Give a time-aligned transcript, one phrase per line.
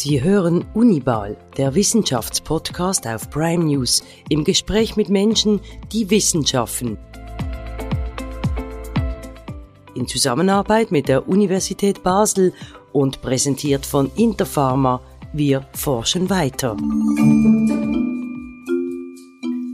[0.00, 5.58] Sie hören Unibal, der Wissenschaftspodcast auf Prime News, im Gespräch mit Menschen,
[5.92, 6.96] die Wissenschaften.
[9.96, 12.52] In Zusammenarbeit mit der Universität Basel
[12.92, 15.00] und präsentiert von Interpharma,
[15.32, 16.76] wir forschen weiter.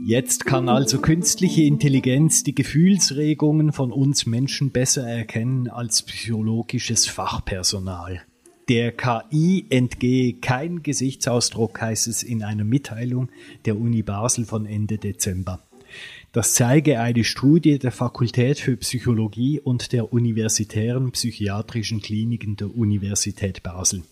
[0.07, 8.23] Jetzt kann also künstliche Intelligenz die Gefühlsregungen von uns Menschen besser erkennen als psychologisches Fachpersonal.
[8.71, 13.29] Der KI entgehe kein Gesichtsausdruck, heißt es in einer Mitteilung
[13.67, 15.61] der Uni Basel von Ende Dezember.
[16.33, 23.63] Das zeige eine Studie der Fakultät für Psychologie und der universitären psychiatrischen Kliniken der Universität
[23.63, 24.03] Basel.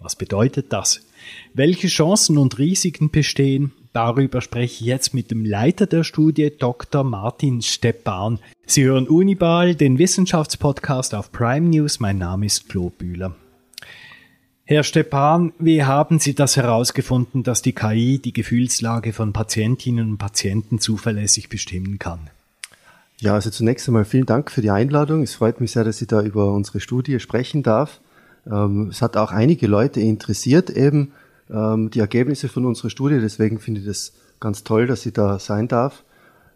[0.00, 1.06] Was bedeutet das?
[1.54, 3.70] Welche Chancen und Risiken bestehen?
[3.92, 7.04] Darüber spreche ich jetzt mit dem Leiter der Studie, Dr.
[7.04, 8.40] Martin Stepan.
[8.66, 12.00] Sie hören Unibal, den Wissenschaftspodcast auf Prime News.
[12.00, 13.36] Mein Name ist Flo Bühler.
[14.68, 20.18] Herr Stepan, wie haben Sie das herausgefunden, dass die KI die Gefühlslage von Patientinnen und
[20.18, 22.30] Patienten zuverlässig bestimmen kann?
[23.18, 25.22] Ja, also zunächst einmal vielen Dank für die Einladung.
[25.22, 28.00] Es freut mich sehr, dass ich da über unsere Studie sprechen darf.
[28.44, 31.12] Ähm, es hat auch einige Leute interessiert, eben
[31.48, 33.20] ähm, die Ergebnisse von unserer Studie.
[33.20, 36.02] Deswegen finde ich das ganz toll, dass ich da sein darf.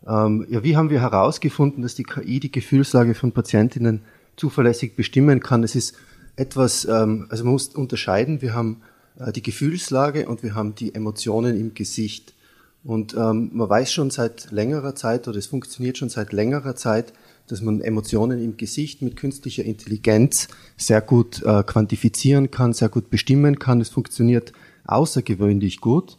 [0.05, 4.01] Ähm, ja, wie haben wir herausgefunden, dass die KI die Gefühlslage von Patientinnen
[4.35, 5.63] zuverlässig bestimmen kann?
[5.63, 5.95] Es ist
[6.37, 8.83] etwas, ähm, also man muss unterscheiden, wir haben
[9.19, 12.35] äh, die Gefühlslage und wir haben die Emotionen im Gesicht.
[12.83, 17.13] Und ähm, man weiß schon seit längerer Zeit oder es funktioniert schon seit längerer Zeit,
[17.47, 23.11] dass man Emotionen im Gesicht mit künstlicher Intelligenz sehr gut äh, quantifizieren kann, sehr gut
[23.11, 23.81] bestimmen kann.
[23.81, 24.53] Es funktioniert
[24.87, 26.17] außergewöhnlich gut.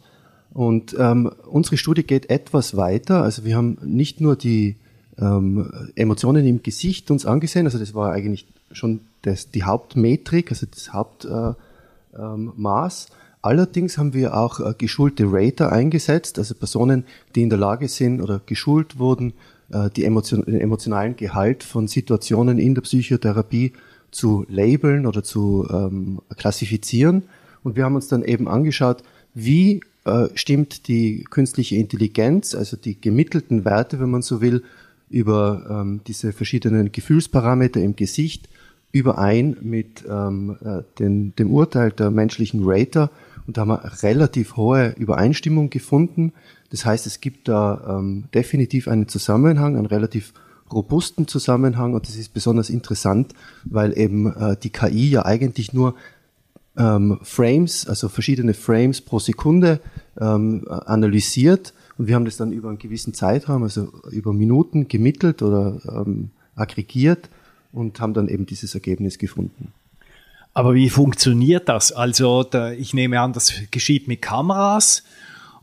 [0.52, 3.22] Und ähm, unsere Studie geht etwas weiter.
[3.22, 4.76] Also wir haben nicht nur die
[5.18, 10.66] ähm, Emotionen im Gesicht uns angesehen, also das war eigentlich schon das, die Hauptmetrik, also
[10.70, 11.56] das Hauptmaß.
[12.14, 12.52] Äh, ähm,
[13.42, 18.22] Allerdings haben wir auch äh, geschulte Rater eingesetzt, also Personen, die in der Lage sind
[18.22, 19.32] oder geschult wurden,
[19.72, 23.72] äh, die emotion den emotionalen Gehalt von Situationen in der Psychotherapie
[24.12, 27.24] zu labeln oder zu ähm, klassifizieren.
[27.64, 29.02] Und wir haben uns dann eben angeschaut,
[29.34, 34.62] wie äh, stimmt die künstliche Intelligenz, also die gemittelten Werte, wenn man so will,
[35.10, 38.48] über ähm, diese verschiedenen Gefühlsparameter im Gesicht
[38.92, 43.10] überein mit ähm, äh, den, dem Urteil der menschlichen Rater.
[43.46, 46.32] Und da haben wir relativ hohe Übereinstimmung gefunden.
[46.70, 50.32] Das heißt, es gibt da ähm, definitiv einen Zusammenhang, einen relativ
[50.70, 51.94] robusten Zusammenhang.
[51.94, 55.94] Und das ist besonders interessant, weil eben äh, die KI ja eigentlich nur
[56.76, 59.80] ähm, Frames, also verschiedene Frames pro Sekunde
[60.20, 61.74] ähm, analysiert.
[61.98, 66.30] Und wir haben das dann über einen gewissen Zeitraum, also über Minuten gemittelt oder ähm,
[66.54, 67.30] aggregiert
[67.72, 69.72] und haben dann eben dieses Ergebnis gefunden.
[70.54, 71.92] Aber wie funktioniert das?
[71.92, 75.02] Also da, ich nehme an, das geschieht mit Kameras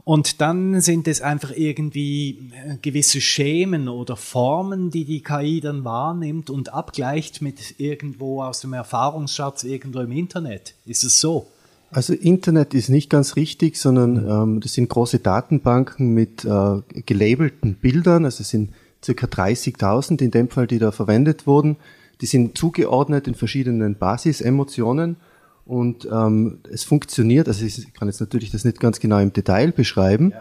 [0.03, 5.83] und dann sind es einfach irgendwie äh, gewisse Schemen oder Formen, die die KI dann
[5.83, 10.73] wahrnimmt und abgleicht mit irgendwo aus dem Erfahrungsschatz irgendwo im Internet.
[10.87, 11.45] Ist es so?
[11.91, 17.75] Also Internet ist nicht ganz richtig, sondern ähm, das sind große Datenbanken mit äh, gelabelten
[17.75, 18.25] Bildern.
[18.25, 18.71] Also es sind
[19.03, 21.77] circa 30.000 in dem Fall, die da verwendet wurden.
[22.21, 25.17] Die sind zugeordnet in verschiedenen Basisemotionen
[25.65, 29.71] und ähm, es funktioniert, also ich kann jetzt natürlich das nicht ganz genau im Detail
[29.71, 30.33] beschreiben,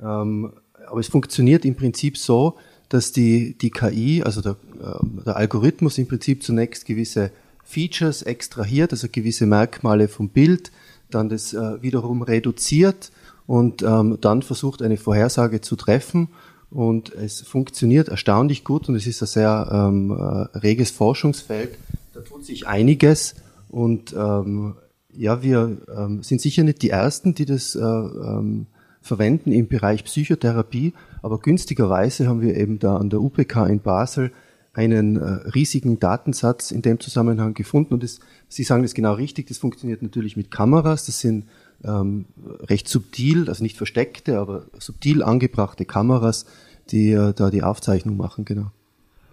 [0.00, 0.22] ja.
[0.22, 0.52] ähm,
[0.86, 2.56] aber es funktioniert im Prinzip so,
[2.88, 7.30] dass die, die KI, also der, äh, der Algorithmus im Prinzip zunächst gewisse
[7.62, 10.72] Features extrahiert, also gewisse Merkmale vom Bild,
[11.10, 13.12] dann das äh, wiederum reduziert
[13.46, 16.28] und ähm, dann versucht eine Vorhersage zu treffen
[16.70, 21.76] und es funktioniert erstaunlich gut und es ist ein sehr ähm, äh, reges Forschungsfeld.
[22.14, 23.34] Da tut sich einiges
[23.68, 24.74] und ähm,
[25.12, 28.66] ja, wir ähm, sind sicher nicht die Ersten, die das äh, ähm,
[29.02, 30.92] verwenden im Bereich Psychotherapie,
[31.22, 34.30] aber günstigerweise haben wir eben da an der UPK in Basel
[34.72, 39.46] einen äh, riesigen Datensatz in dem Zusammenhang gefunden und das, Sie sagen das genau richtig,
[39.48, 41.46] das funktioniert natürlich mit Kameras, das sind
[41.84, 42.26] ähm,
[42.60, 46.46] recht subtil, also nicht versteckte, aber subtil angebrachte Kameras,
[46.90, 48.70] die äh, da die Aufzeichnung machen, genau.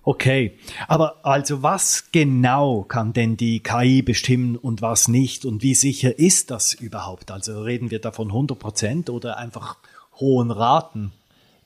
[0.03, 0.53] Okay,
[0.87, 6.17] aber also was genau kann denn die KI bestimmen und was nicht und wie sicher
[6.17, 7.29] ist das überhaupt?
[7.29, 9.75] Also reden wir da von 100 Prozent oder einfach
[10.17, 11.11] hohen Raten?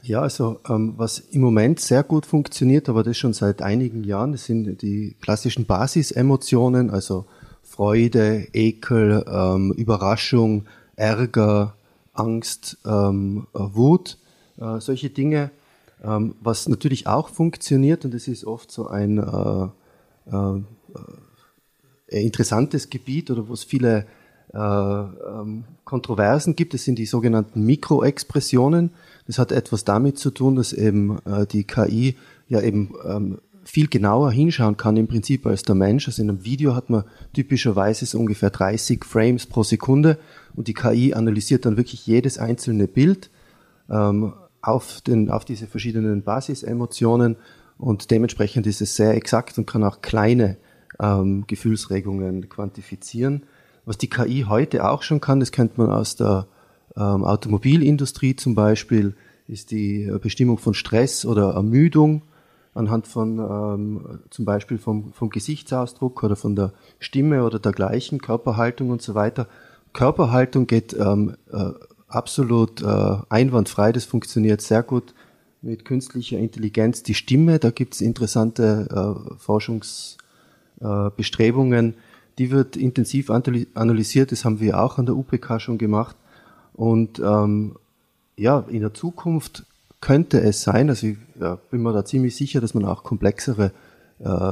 [0.02, 4.32] Ja, also ähm, was im Moment sehr gut funktioniert, aber das schon seit einigen Jahren,
[4.32, 7.28] das sind die klassischen Basisemotionen, also
[7.72, 10.66] Freude, Ekel, ähm, Überraschung,
[10.98, 11.74] Ärger,
[12.12, 14.18] Angst, ähm, äh, Wut,
[14.58, 15.52] äh, solche Dinge.
[16.04, 19.68] Ähm, was natürlich auch funktioniert, und das ist oft so ein äh,
[20.36, 20.62] äh,
[22.08, 24.06] äh interessantes Gebiet oder wo es viele
[24.54, 26.74] äh, ähm, Kontroversen gibt.
[26.74, 28.92] Das sind die sogenannten Mikroexpressionen.
[29.28, 32.18] Das hat etwas damit zu tun, dass eben äh, die KI
[32.50, 33.38] ja eben ähm,
[33.72, 36.06] viel genauer hinschauen kann im Prinzip als der Mensch.
[36.06, 40.20] Also in einem Video hat man typischerweise so ungefähr 30 Frames pro Sekunde
[40.58, 43.30] und die KI analysiert dann wirklich jedes einzelne Bild
[43.90, 47.38] ähm, auf, den, auf diese verschiedenen Basisemotionen
[47.78, 50.58] und dementsprechend ist es sehr exakt und kann auch kleine
[51.00, 53.44] ähm, Gefühlsregungen quantifizieren.
[53.86, 56.46] Was die KI heute auch schon kann, das kennt man aus der
[56.98, 59.16] ähm, Automobilindustrie zum Beispiel,
[59.48, 62.24] ist die Bestimmung von Stress oder Ermüdung
[62.74, 68.90] anhand von ähm, zum Beispiel vom, vom Gesichtsausdruck oder von der Stimme oder dergleichen, Körperhaltung
[68.90, 69.48] und so weiter.
[69.94, 71.72] Körperhaltung geht ähm, äh,
[72.08, 75.14] absolut äh, einwandfrei, das funktioniert sehr gut
[75.62, 77.04] mit künstlicher Intelligenz.
[77.04, 81.96] Die Stimme, da gibt es interessante äh, Forschungsbestrebungen, äh,
[82.38, 86.16] die wird intensiv analysiert, das haben wir auch an der UPK schon gemacht.
[86.74, 87.76] Und ähm,
[88.38, 89.66] ja, in der Zukunft
[90.02, 93.72] könnte es sein, also ich ja, bin mir da ziemlich sicher, dass man auch komplexere
[94.20, 94.52] äh,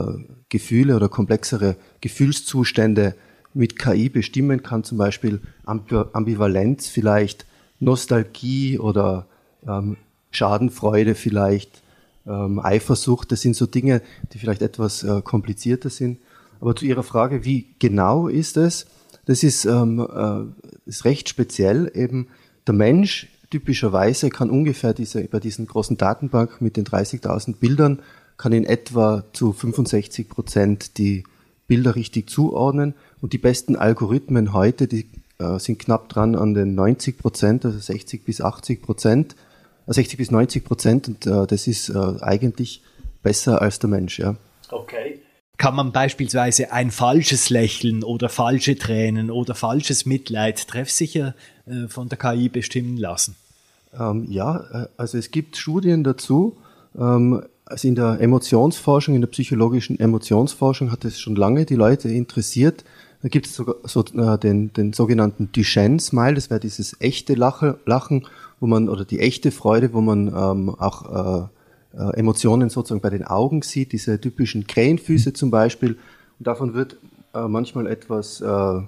[0.50, 3.16] Gefühle oder komplexere Gefühlszustände
[3.54, 7.46] mit KI bestimmen kann, zum Beispiel Ambivalenz vielleicht,
[7.80, 9.26] Nostalgie oder
[9.68, 9.98] ähm,
[10.32, 11.82] Schadenfreude vielleicht,
[12.28, 14.02] ähm, Eifersucht, das sind so Dinge,
[14.32, 16.20] die vielleicht etwas äh, komplizierter sind.
[16.60, 18.86] Aber zu Ihrer Frage, wie genau ist es?
[19.26, 21.92] Das ist, ähm, äh, ist recht speziell.
[21.96, 22.28] Eben
[22.68, 28.02] der Mensch typischerweise kann ungefähr diese, bei diesen großen Datenbank mit den 30.000 Bildern,
[28.38, 31.24] kann in etwa zu 65 Prozent die
[31.68, 32.94] Bilder richtig zuordnen.
[33.22, 35.10] Und die besten Algorithmen heute, die
[35.40, 39.36] äh, sind knapp dran an den 90 Prozent, also 60 bis 80 Prozent,
[39.88, 41.08] äh, 60 bis 90 Prozent.
[41.08, 42.82] Und äh, das ist äh, eigentlich
[43.22, 44.36] besser als der Mensch, ja.
[44.72, 45.20] Okay
[45.60, 51.36] kann man beispielsweise ein falsches Lächeln oder falsche Tränen oder falsches Mitleid treffsicher
[51.88, 53.36] von der KI bestimmen lassen?
[53.98, 56.58] Ähm, ja, äh, also es gibt Studien dazu.
[56.98, 62.10] Ähm, also in der Emotionsforschung, in der psychologischen Emotionsforschung hat es schon lange die Leute
[62.10, 62.84] interessiert.
[63.22, 68.28] Da gibt es sogar so, äh, den, den sogenannten Duchenne-Smile, das wäre dieses echte Lachen,
[68.60, 71.50] wo man, oder die echte Freude, wo man ähm, auch
[71.94, 75.98] äh, äh, Emotionen sozusagen bei den Augen sieht, diese typischen Krähenfüße zum Beispiel.
[76.40, 76.98] Und davon wird
[77.34, 78.82] äh, manchmal etwas äh, äh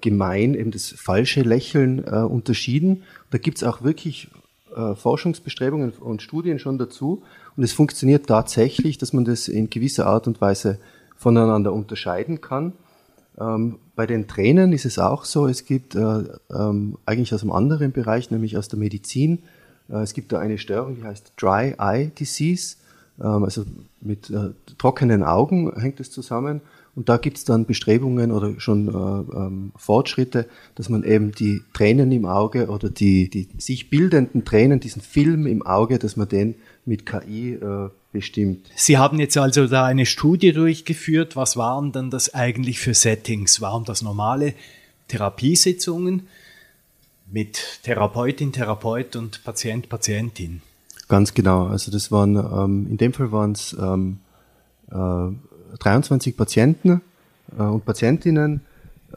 [0.00, 3.04] gemein, eben das falsche Lächeln äh, unterschieden.
[3.30, 4.28] da gibt es auch wirklich
[4.76, 7.22] äh, Forschungsbestrebungen und Studien schon dazu.
[7.56, 10.78] Und es funktioniert tatsächlich, dass man das in gewisser Art und Weise
[11.16, 12.72] voneinander unterscheiden kann.
[13.38, 17.92] Ähm, bei den Tränen ist es auch so, es gibt ähm, eigentlich aus einem anderen
[17.92, 19.40] Bereich, nämlich aus der Medizin,
[19.88, 22.76] äh, es gibt da eine Störung, die heißt Dry Eye Disease,
[23.20, 23.64] ähm, also
[24.00, 26.60] mit äh, trockenen Augen hängt es zusammen.
[26.94, 31.62] Und da gibt es dann Bestrebungen oder schon äh, ähm, Fortschritte, dass man eben die
[31.72, 36.28] Tränen im Auge oder die, die sich bildenden Tränen, diesen Film im Auge, dass man
[36.28, 38.70] den mit KI äh, bestimmt.
[38.76, 41.34] Sie haben jetzt also da eine Studie durchgeführt.
[41.34, 43.62] Was waren dann das eigentlich für Settings?
[43.62, 44.52] Waren das normale
[45.08, 46.28] Therapiesitzungen?
[47.32, 50.60] mit Therapeutin, Therapeut und Patient, Patientin.
[51.08, 51.66] Ganz genau.
[51.66, 54.18] Also das waren, ähm, in dem Fall waren es ähm,
[54.90, 54.94] äh,
[55.78, 57.00] 23 Patienten
[57.58, 58.60] äh, und Patientinnen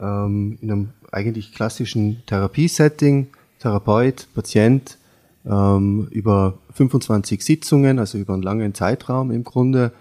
[0.00, 4.98] ähm, in einem eigentlich klassischen Therapiesetting, Therapeut, Patient,
[5.46, 9.92] ähm, über 25 Sitzungen, also über einen langen Zeitraum im Grunde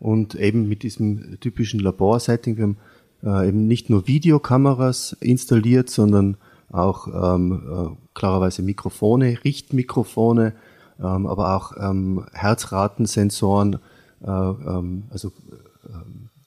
[0.00, 2.56] und eben mit diesem typischen Laborsetting.
[2.56, 2.76] Wir haben
[3.22, 6.36] äh, eben nicht nur Videokameras installiert, sondern
[6.70, 10.54] auch ähm, äh, klarerweise Mikrofone, Richtmikrofone,
[10.98, 13.78] ähm, aber auch ähm, Herzratensensoren,
[14.24, 15.32] äh, ähm, also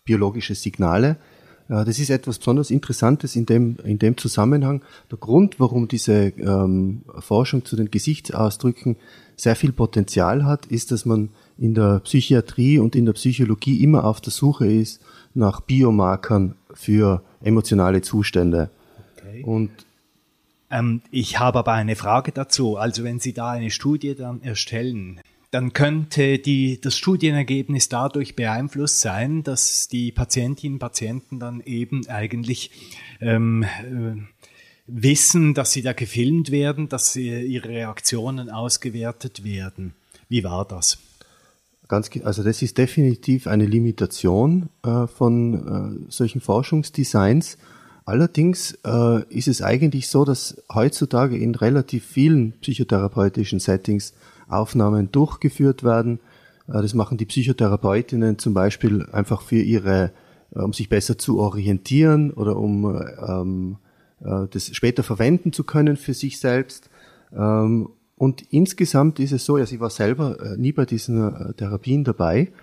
[0.05, 1.17] biologische Signale.
[1.67, 4.83] Äh, das ist etwas besonders Interessantes in dem, in dem Zusammenhang.
[5.11, 8.97] Der Grund, warum diese ähm, Forschung zu den Gesichtsausdrücken
[9.35, 14.05] sehr viel Potenzial hat, ist, dass man in der Psychiatrie und in der Psychologie immer
[14.05, 15.01] auf der Suche ist
[15.33, 18.69] nach Biomarkern für emotionale Zustände.
[19.17, 19.43] Okay.
[19.43, 19.71] Und
[20.71, 22.77] ähm, ich habe aber eine Frage dazu.
[22.77, 25.19] Also wenn Sie da eine Studie dann erstellen,
[25.55, 32.05] dann könnte die, das Studienergebnis dadurch beeinflusst sein, dass die Patientinnen und Patienten dann eben
[32.09, 32.71] eigentlich
[33.21, 34.17] ähm, äh,
[34.85, 39.93] wissen, dass sie da gefilmt werden, dass ihre Reaktionen ausgewertet werden.
[40.27, 40.97] Wie war das?
[41.87, 47.57] Ganz, also das ist definitiv eine Limitation äh, von äh, solchen Forschungsdesigns.
[48.03, 54.13] Allerdings äh, ist es eigentlich so, dass heutzutage in relativ vielen psychotherapeutischen Settings
[54.47, 56.19] Aufnahmen durchgeführt werden.
[56.67, 60.11] Äh, das machen die Psychotherapeutinnen zum Beispiel einfach für ihre,
[60.55, 63.77] äh, um sich besser zu orientieren oder um ähm,
[64.21, 66.89] äh, das später verwenden zu können für sich selbst.
[67.33, 72.53] Ähm, und insgesamt ist es so, ja, sie war selber nie bei diesen Therapien dabei,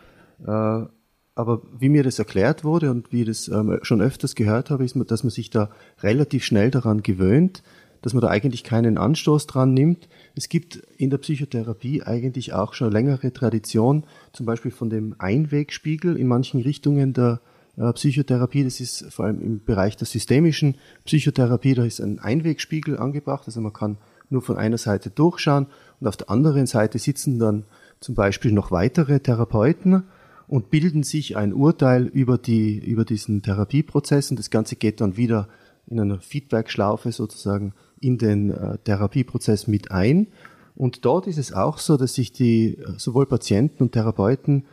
[1.34, 4.84] aber wie mir das erklärt wurde und wie ich das ähm, schon öfters gehört habe,
[4.84, 5.70] ist, dass man sich da
[6.02, 7.62] relativ schnell daran gewöhnt,
[8.02, 10.08] dass man da eigentlich keinen Anstoß dran nimmt.
[10.34, 16.16] Es gibt in der Psychotherapie eigentlich auch schon längere Tradition, zum Beispiel von dem Einwegspiegel
[16.16, 17.40] in manchen Richtungen der
[17.76, 18.64] äh, Psychotherapie.
[18.64, 23.44] Das ist vor allem im Bereich der systemischen Psychotherapie, da ist ein Einwegspiegel angebracht.
[23.46, 23.96] Also man kann
[24.28, 25.66] nur von einer Seite durchschauen
[26.00, 27.64] und auf der anderen Seite sitzen dann
[28.00, 30.04] zum Beispiel noch weitere Therapeuten
[30.48, 35.16] und bilden sich ein Urteil über, die, über diesen Therapieprozess und das Ganze geht dann
[35.16, 35.48] wieder
[35.86, 40.28] in einer Feedback-Schlaufe sozusagen in den äh, Therapieprozess mit ein.
[40.74, 44.64] Und dort ist es auch so, dass sich die äh, sowohl Patienten und Therapeuten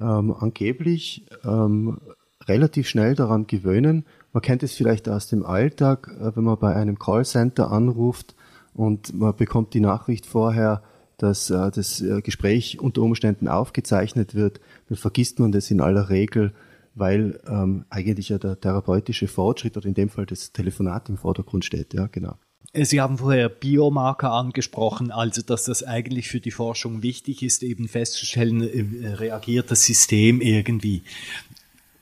[0.00, 1.98] ähm, angeblich ähm,
[2.46, 4.04] relativ schnell daran gewöhnen.
[4.32, 8.34] Man kennt es vielleicht aus dem Alltag, äh, wenn man bei einem Callcenter anruft
[8.74, 10.82] und man bekommt die Nachricht vorher,
[11.18, 16.10] dass äh, das äh, Gespräch unter Umständen aufgezeichnet wird, dann vergisst man das in aller
[16.10, 16.52] Regel,
[16.94, 21.64] weil ähm, eigentlich ja der therapeutische Fortschritt oder in dem Fall das Telefonat im Vordergrund
[21.64, 21.94] steht.
[21.94, 22.36] Ja, genau.
[22.84, 27.88] Sie haben vorher Biomarker angesprochen, also dass das eigentlich für die Forschung wichtig ist, eben
[27.88, 31.02] festzustellen, äh, reagiert das System irgendwie.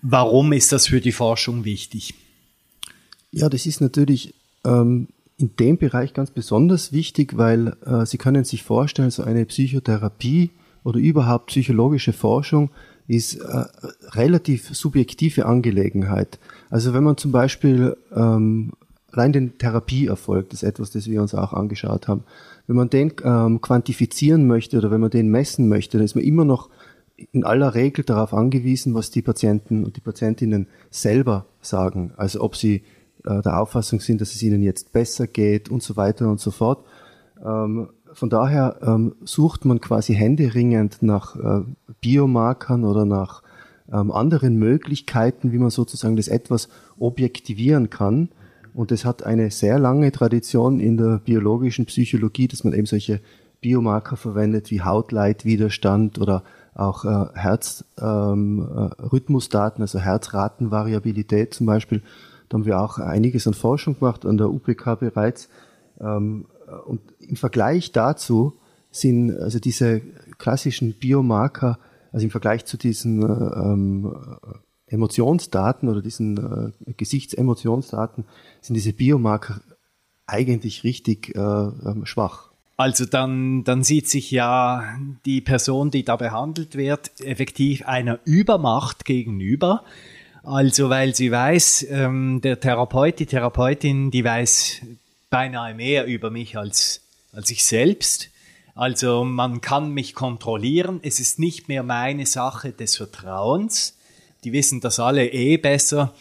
[0.02, 2.14] Warum ist das für die Forschung wichtig?
[3.31, 8.45] Ja, das ist natürlich ähm, in dem Bereich ganz besonders wichtig, weil äh, Sie können
[8.45, 10.50] sich vorstellen, so eine Psychotherapie
[10.85, 12.71] oder überhaupt psychologische Forschung
[13.07, 13.64] ist äh,
[14.12, 16.38] relativ subjektive Angelegenheit.
[16.71, 18.73] Also wenn man zum Beispiel ähm,
[19.16, 22.25] allein den Therapieerfolg, das ist etwas, das wir uns auch angeschaut haben,
[22.66, 26.25] wenn man den ähm, quantifizieren möchte oder wenn man den messen möchte, dann ist man
[26.25, 26.71] immer noch
[27.33, 32.12] in aller Regel darauf angewiesen, was die Patienten und die Patientinnen selber sagen.
[32.16, 32.83] Also ob sie
[33.25, 36.50] äh, der Auffassung sind, dass es ihnen jetzt besser geht und so weiter und so
[36.50, 36.85] fort.
[37.44, 41.64] Ähm, von daher ähm, sucht man quasi händeringend nach äh,
[42.00, 43.42] Biomarkern oder nach
[43.92, 46.68] ähm, anderen Möglichkeiten, wie man sozusagen das etwas
[46.99, 48.30] objektivieren kann.
[48.75, 53.21] Und es hat eine sehr lange Tradition in der biologischen Psychologie, dass man eben solche
[53.61, 56.43] Biomarker verwendet wie Hautleitwiderstand oder
[56.75, 62.02] auch äh, Herzrhythmusdaten, ähm, äh, also Herzratenvariabilität zum Beispiel.
[62.49, 65.49] Da haben wir auch einiges an Forschung gemacht an der UPK bereits.
[66.00, 66.47] Ähm,
[66.87, 68.54] und im Vergleich dazu
[68.90, 70.00] sind also diese
[70.38, 71.78] klassischen Biomarker,
[72.12, 74.16] also im Vergleich zu diesen äh, ähm,
[74.95, 78.25] Emotionsdaten oder diesen äh, Gesichtsemotionsdaten,
[78.61, 79.61] sind diese Biomarker
[80.27, 82.51] eigentlich richtig äh, ähm, schwach.
[82.77, 89.05] Also dann, dann sieht sich ja die Person, die da behandelt wird, effektiv einer Übermacht
[89.05, 89.85] gegenüber.
[90.43, 94.83] Also weil sie weiß, ähm, der Therapeut, die Therapeutin, die weiß
[95.31, 97.01] beinahe mehr über mich als,
[97.33, 98.31] als ich selbst.
[98.75, 100.99] Also man kann mich kontrollieren.
[101.03, 103.97] Es ist nicht mehr meine Sache des Vertrauens.
[104.45, 106.15] Die wissen das alle eh besser.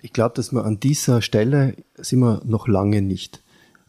[0.00, 3.42] Ich glaube, dass wir an dieser Stelle sind wir noch lange nicht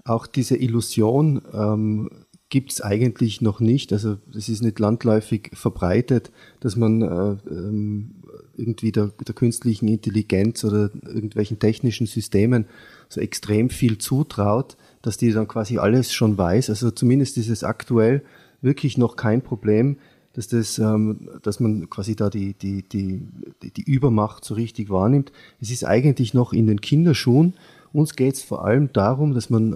[0.03, 2.09] auch diese Illusion ähm,
[2.49, 3.93] gibt es eigentlich noch nicht.
[3.93, 8.15] Also es ist nicht landläufig verbreitet, dass man äh, ähm,
[8.57, 12.65] irgendwie der, der künstlichen Intelligenz oder irgendwelchen technischen Systemen
[13.07, 16.69] so extrem viel zutraut, dass die dann quasi alles schon weiß.
[16.69, 18.23] Also zumindest ist es aktuell
[18.61, 19.97] wirklich noch kein Problem,
[20.33, 23.21] dass das, ähm, dass man quasi da die, die, die,
[23.61, 25.31] die Übermacht so richtig wahrnimmt.
[25.59, 27.53] Es ist eigentlich noch in den Kinderschuhen
[27.93, 29.73] uns geht es vor allem darum, dass man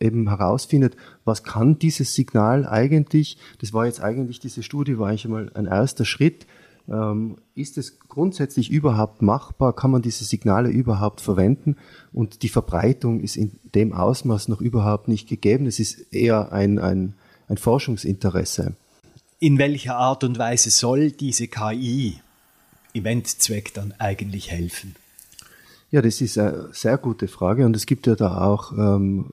[0.00, 5.08] äh, eben herausfindet, was kann dieses Signal eigentlich, das war jetzt eigentlich, diese Studie war
[5.08, 6.46] eigentlich einmal ein erster Schritt,
[6.88, 9.74] ähm, ist es grundsätzlich überhaupt machbar?
[9.74, 11.76] Kann man diese Signale überhaupt verwenden?
[12.12, 15.64] Und die Verbreitung ist in dem Ausmaß noch überhaupt nicht gegeben.
[15.66, 17.14] Es ist eher ein, ein,
[17.48, 18.74] ein Forschungsinteresse.
[19.44, 22.14] In welcher Art und Weise soll diese KI
[22.94, 24.96] im Endzweck dann eigentlich helfen?
[25.90, 29.26] Ja, das ist eine sehr gute Frage und es gibt ja da auch ähm,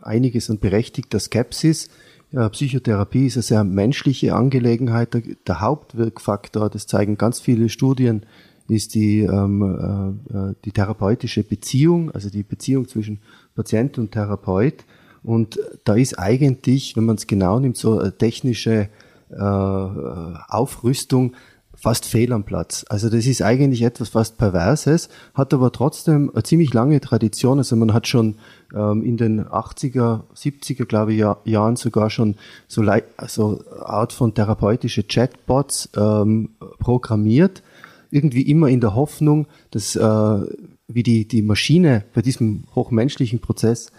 [0.00, 1.90] einiges an berechtigter Skepsis.
[2.30, 5.12] Ja, Psychotherapie ist eine sehr menschliche Angelegenheit.
[5.12, 8.24] Der, der, Hauptwirkfaktor, das zeigen ganz viele Studien,
[8.68, 13.18] ist die, ähm, äh, äh, die therapeutische Beziehung, also die Beziehung zwischen
[13.56, 14.84] Patient und Therapeut.
[15.24, 18.88] Und da ist eigentlich, wenn man es genau nimmt, so eine technische
[19.32, 21.34] äh, Aufrüstung
[21.82, 22.84] fast fehl am Platz.
[22.88, 27.58] Also das ist eigentlich etwas fast Perverses, hat aber trotzdem eine ziemlich lange Tradition.
[27.58, 28.36] Also man hat schon
[28.72, 32.36] ähm, in den 80er, 70er, glaube ich, Jahr, Jahren sogar schon
[32.68, 32.82] so
[33.16, 37.64] also Art von therapeutische Chatbots ähm, programmiert.
[38.12, 40.40] Irgendwie immer in der Hoffnung, dass äh,
[40.86, 43.90] wie die, die Maschine bei diesem hochmenschlichen Prozess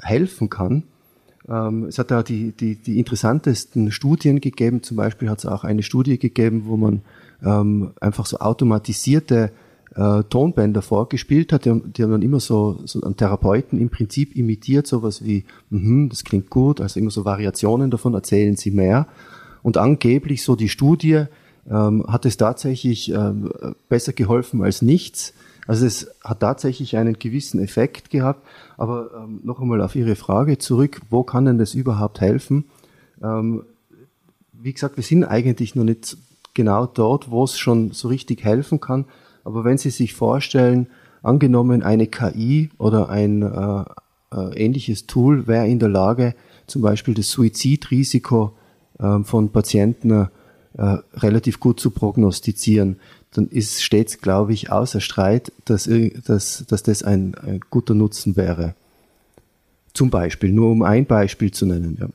[0.00, 0.84] helfen kann.
[1.50, 4.82] Ähm, es hat da die, die, die interessantesten Studien gegeben.
[4.82, 7.02] Zum Beispiel hat es auch eine Studie gegeben, wo man
[7.44, 9.50] ähm, einfach so automatisierte
[9.96, 11.64] äh, Tonbänder vorgespielt hat.
[11.64, 15.44] Die, haben, die haben dann immer so, so einen Therapeuten im Prinzip imitiert, sowas wie,
[15.70, 19.08] mm das klingt gut, also immer so Variationen davon, erzählen Sie mehr.
[19.62, 21.24] Und angeblich so die Studie
[21.68, 23.50] ähm, hat es tatsächlich ähm,
[23.88, 25.34] besser geholfen als nichts.
[25.70, 28.44] Also es hat tatsächlich einen gewissen Effekt gehabt.
[28.76, 32.64] Aber ähm, noch einmal auf Ihre Frage zurück, wo kann denn das überhaupt helfen?
[33.22, 33.62] Ähm,
[34.52, 36.16] wie gesagt, wir sind eigentlich noch nicht
[36.54, 39.04] genau dort, wo es schon so richtig helfen kann.
[39.44, 40.88] Aber wenn Sie sich vorstellen,
[41.22, 43.84] angenommen eine KI oder ein äh,
[44.36, 46.34] äh, ähnliches Tool wäre in der Lage,
[46.66, 48.54] zum Beispiel das Suizidrisiko
[48.98, 50.26] äh, von Patienten äh,
[51.14, 52.96] relativ gut zu prognostizieren,
[53.32, 55.88] dann ist stets, glaube ich, außer Streit, dass,
[56.26, 58.74] dass, dass das ein, ein guter Nutzen wäre.
[59.94, 61.96] Zum Beispiel, nur um ein Beispiel zu nennen.
[62.00, 62.08] Ja,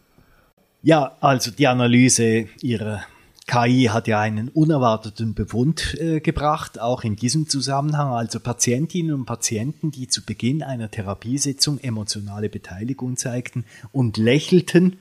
[0.82, 3.04] ja also die Analyse Ihrer
[3.48, 8.12] KI hat ja einen unerwarteten Befund äh, gebracht, auch in diesem Zusammenhang.
[8.12, 14.98] Also Patientinnen und Patienten, die zu Beginn einer Therapiesitzung emotionale Beteiligung zeigten und lächelten,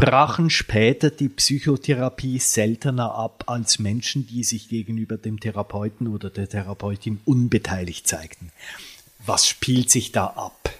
[0.00, 6.48] brachen später die Psychotherapie seltener ab als Menschen, die sich gegenüber dem Therapeuten oder der
[6.48, 8.50] Therapeutin unbeteiligt zeigten.
[9.26, 10.70] Was spielt sich da ab?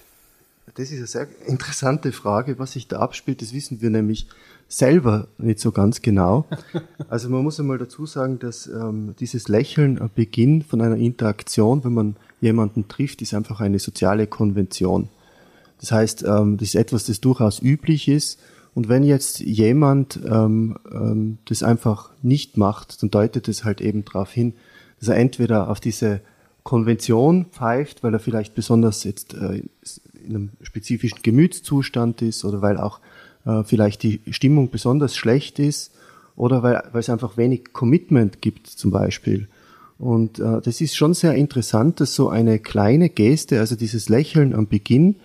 [0.74, 2.58] Das ist eine sehr interessante Frage.
[2.58, 4.26] Was sich da abspielt, das wissen wir nämlich
[4.68, 6.46] selber nicht so ganz genau.
[7.10, 11.84] Also man muss einmal dazu sagen, dass ähm, dieses Lächeln am Beginn von einer Interaktion,
[11.84, 15.10] wenn man jemanden trifft, ist einfach eine soziale Konvention.
[15.80, 18.38] Das heißt, ähm, das ist etwas, das durchaus üblich ist.
[18.74, 24.04] Und wenn jetzt jemand ähm, ähm, das einfach nicht macht, dann deutet es halt eben
[24.04, 24.54] darauf hin,
[24.98, 26.20] dass er entweder auf diese
[26.62, 29.62] Konvention pfeift, weil er vielleicht besonders jetzt äh,
[30.24, 33.00] in einem spezifischen Gemütszustand ist oder weil auch
[33.44, 35.92] äh, vielleicht die Stimmung besonders schlecht ist
[36.36, 39.48] oder weil, weil es einfach wenig Commitment gibt zum Beispiel.
[39.98, 44.54] Und äh, das ist schon sehr interessant, dass so eine kleine Geste, also dieses Lächeln
[44.54, 45.16] am Beginn,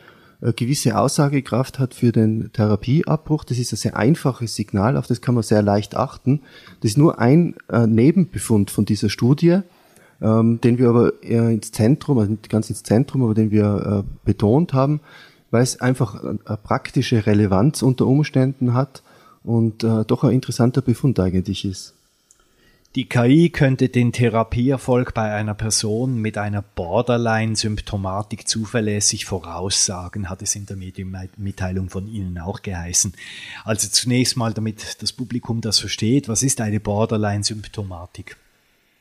[0.56, 3.44] gewisse Aussagekraft hat für den Therapieabbruch.
[3.44, 6.42] Das ist ein sehr einfaches Signal, auf das kann man sehr leicht achten.
[6.82, 9.60] Das ist nur ein äh, Nebenbefund von dieser Studie,
[10.22, 14.04] ähm, den wir aber eher ins Zentrum, also nicht ganz ins Zentrum, aber den wir
[14.04, 15.02] äh, betont haben
[15.56, 19.04] weil es einfach eine praktische Relevanz unter Umständen hat
[19.42, 21.95] und äh, doch ein interessanter Befund eigentlich ist.
[22.96, 30.56] Die KI könnte den Therapieerfolg bei einer Person mit einer Borderline-Symptomatik zuverlässig voraussagen, hat es
[30.56, 33.12] in der Medienmitteilung von Ihnen auch geheißen.
[33.66, 38.38] Also zunächst mal, damit das Publikum das versteht, was ist eine Borderline-Symptomatik?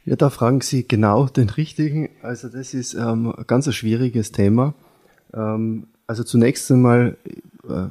[0.05, 2.11] Ja, da fragen Sie genau den richtigen.
[2.21, 4.75] Also das ist ähm, ein ganz schwieriges Thema.
[5.33, 7.17] Ähm, also zunächst einmal,
[7.69, 7.87] äh,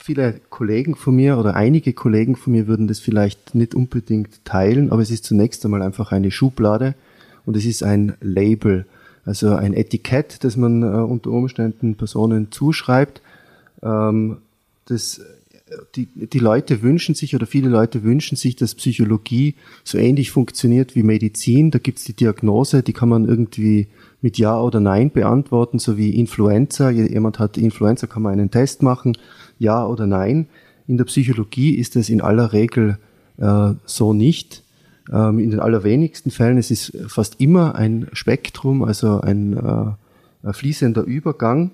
[0.00, 4.90] viele Kollegen von mir oder einige Kollegen von mir würden das vielleicht nicht unbedingt teilen,
[4.90, 6.94] aber es ist zunächst einmal einfach eine Schublade
[7.44, 8.86] und es ist ein Label,
[9.24, 13.20] also ein Etikett, das man äh, unter Umständen Personen zuschreibt.
[13.82, 14.38] Ähm,
[14.86, 15.20] das,
[15.94, 19.54] die, die Leute wünschen sich oder viele Leute wünschen sich, dass Psychologie
[19.84, 21.70] so ähnlich funktioniert wie Medizin.
[21.70, 23.88] Da gibt's die Diagnose, die kann man irgendwie
[24.20, 26.90] mit Ja oder Nein beantworten, so wie Influenza.
[26.90, 29.16] Jemand hat Influenza, kann man einen Test machen,
[29.58, 30.48] Ja oder Nein.
[30.86, 32.98] In der Psychologie ist es in aller Regel
[33.38, 34.62] äh, so nicht.
[35.12, 40.52] Ähm, in den allerwenigsten Fällen es ist fast immer ein Spektrum, also ein, äh, ein
[40.52, 41.70] fließender Übergang.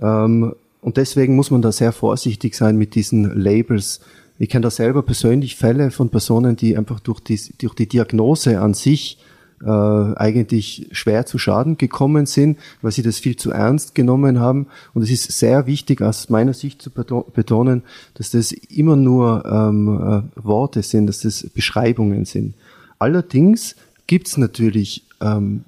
[0.00, 4.00] Ähm, und deswegen muss man da sehr vorsichtig sein mit diesen Labels.
[4.38, 8.60] Ich kenne da selber persönlich Fälle von Personen, die einfach durch die, durch die Diagnose
[8.60, 9.18] an sich
[9.64, 14.66] äh, eigentlich schwer zu Schaden gekommen sind, weil sie das viel zu ernst genommen haben.
[14.94, 17.82] Und es ist sehr wichtig, aus meiner Sicht zu betonen,
[18.14, 19.88] dass das immer nur ähm,
[20.36, 22.54] äh, Worte sind, dass das Beschreibungen sind.
[22.98, 25.64] Allerdings gibt es natürlich ähm,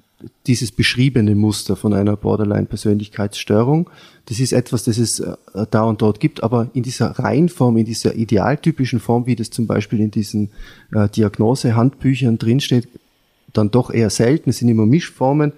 [0.47, 3.89] dieses beschriebene Muster von einer Borderline-Persönlichkeitsstörung.
[4.25, 5.35] Das ist etwas, das es äh,
[5.71, 9.65] da und dort gibt, aber in dieser Reihenform, in dieser idealtypischen Form, wie das zum
[9.67, 10.49] Beispiel in diesen
[10.91, 12.87] äh, Diagnose-Handbüchern drinsteht,
[13.53, 14.49] dann doch eher selten.
[14.49, 15.53] Es sind immer Mischformen.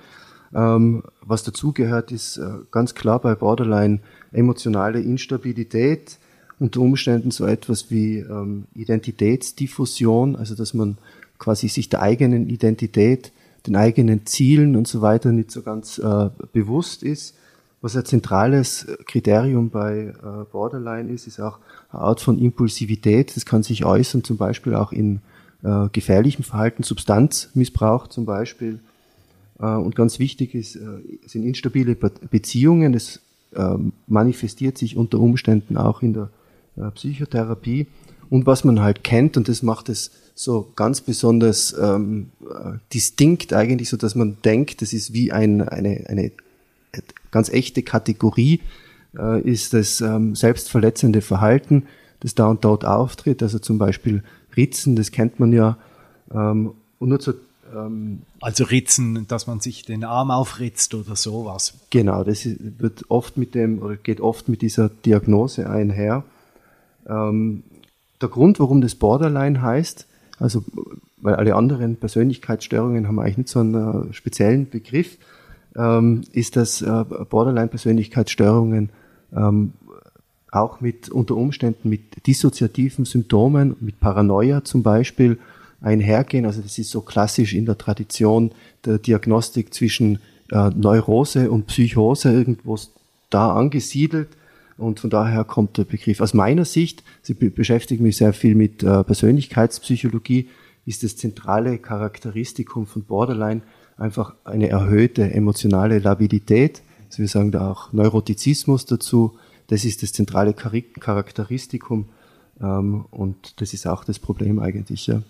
[0.54, 4.00] Ähm, was dazugehört, ist äh, ganz klar bei Borderline
[4.32, 6.18] emotionale Instabilität,
[6.60, 10.98] unter Umständen so etwas wie ähm, Identitätsdiffusion, also dass man
[11.40, 13.32] quasi sich der eigenen Identität,
[13.66, 17.36] den eigenen Zielen und so weiter nicht so ganz äh, bewusst ist.
[17.82, 21.58] Was ein zentrales Kriterium bei äh, Borderline ist, ist auch
[21.92, 23.36] eine Art von Impulsivität.
[23.36, 25.22] Das kann sich äußern, zum Beispiel auch in
[25.64, 28.80] äh, gefährlichem Verhalten, Substanzmissbrauch zum Beispiel.
[29.60, 30.80] Äh, und ganz wichtig ist, äh,
[31.26, 32.94] sind instabile Beziehungen.
[32.94, 33.20] Das
[33.56, 36.30] ähm, manifestiert sich unter Umständen auch in der
[36.78, 37.88] äh, Psychotherapie.
[38.30, 42.32] Und was man halt kennt, und das macht es so ganz besonders ähm,
[42.94, 46.32] distinkt eigentlich, so dass man denkt, das ist wie ein, eine, eine
[47.30, 48.62] ganz echte Kategorie,
[49.18, 51.84] äh, ist das ähm, selbstverletzende Verhalten,
[52.22, 53.44] das da und dort auftritt.
[53.44, 54.24] Also zum Beispiel
[54.56, 55.78] Ritzen, das kennt man ja.
[56.34, 57.36] Ähm, und nur zur
[57.76, 61.74] ähm, also Ritzen, dass man sich den Arm aufritzt oder sowas.
[61.90, 66.24] Genau, das wird oft mit dem oder geht oft mit dieser Diagnose einher.
[67.08, 67.64] Ähm,
[68.22, 70.08] der Grund, warum das Borderline heißt,
[70.40, 70.64] also
[71.18, 75.18] weil alle anderen Persönlichkeitsstörungen haben eigentlich nicht so einen äh, speziellen Begriff,
[75.76, 78.90] ähm, ist, dass äh, Borderline-Persönlichkeitsstörungen
[79.36, 79.74] ähm,
[80.52, 85.40] auch mit unter Umständen mit dissoziativen Symptomen, mit Paranoia zum Beispiel,
[85.80, 86.46] einhergehen.
[86.46, 88.52] Also das ist so klassisch in der Tradition
[88.86, 90.20] der Diagnostik zwischen
[90.52, 92.78] äh, Neurose und Psychose irgendwo
[93.30, 94.28] da angesiedelt.
[94.78, 96.22] Und von daher kommt der Begriff.
[96.22, 100.50] Aus meiner Sicht, Sie beschäftigen mich sehr viel mit äh, Persönlichkeitspsychologie,
[100.86, 103.62] ist das zentrale Charakteristikum von Borderline
[103.98, 106.82] einfach eine erhöhte emotionale Labilität.
[107.08, 109.38] Also wir sagen da auch Neurotizismus dazu.
[109.72, 112.10] Das ist das zentrale Charakteristikum
[112.60, 115.08] ähm, und das ist auch das Problem eigentlich.
[115.08, 115.22] Ja.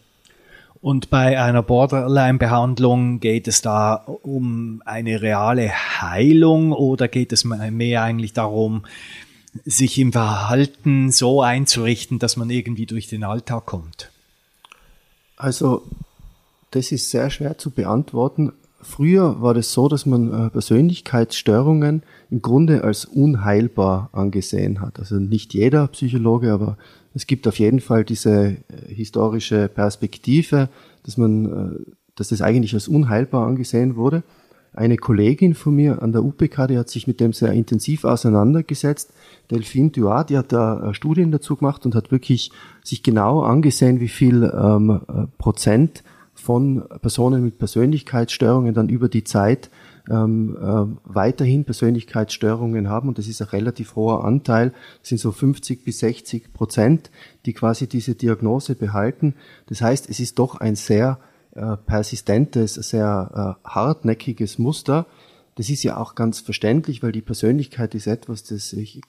[0.81, 8.01] Und bei einer Borderline-Behandlung geht es da um eine reale Heilung oder geht es mehr
[8.01, 8.83] eigentlich darum,
[9.63, 14.09] sich im Verhalten so einzurichten, dass man irgendwie durch den Alltag kommt?
[15.37, 15.83] Also,
[16.71, 18.53] das ist sehr schwer zu beantworten.
[18.83, 24.99] Früher war es das so, dass man äh, Persönlichkeitsstörungen im Grunde als unheilbar angesehen hat.
[24.99, 26.77] Also nicht jeder Psychologe, aber
[27.13, 30.69] es gibt auf jeden Fall diese äh, historische Perspektive,
[31.03, 34.23] dass man, äh, dass das eigentlich als unheilbar angesehen wurde.
[34.73, 39.11] Eine Kollegin von mir an der UPK, die hat sich mit dem sehr intensiv auseinandergesetzt.
[39.51, 44.07] Delphine Duat, die hat da Studien dazu gemacht und hat wirklich sich genau angesehen, wie
[44.07, 45.01] viel ähm,
[45.37, 46.03] Prozent
[46.41, 49.69] von Personen mit Persönlichkeitsstörungen dann über die Zeit
[50.09, 55.31] ähm, äh, weiterhin Persönlichkeitsstörungen haben und das ist ein relativ hoher Anteil, das sind so
[55.31, 57.11] 50 bis 60 Prozent,
[57.45, 59.35] die quasi diese Diagnose behalten.
[59.67, 61.19] Das heißt, es ist doch ein sehr
[61.53, 65.05] äh, persistentes, sehr äh, hartnäckiges Muster.
[65.55, 69.01] Das ist ja auch ganz verständlich, weil die Persönlichkeit ist etwas, das sich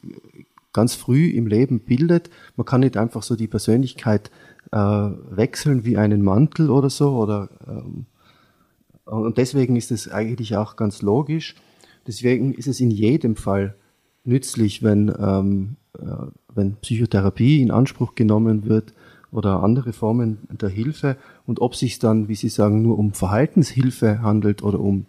[0.72, 2.30] ganz früh im Leben bildet.
[2.56, 4.30] Man kann nicht einfach so die Persönlichkeit
[4.72, 8.06] äh, wechseln wie einen Mantel oder so oder ähm,
[9.04, 11.54] und deswegen ist es eigentlich auch ganz logisch.
[12.06, 13.74] Deswegen ist es in jedem Fall
[14.24, 18.94] nützlich, wenn, ähm, äh, wenn Psychotherapie in Anspruch genommen wird
[19.30, 21.16] oder andere Formen der Hilfe.
[21.46, 25.06] Und ob sich dann, wie Sie sagen, nur um Verhaltenshilfe handelt oder um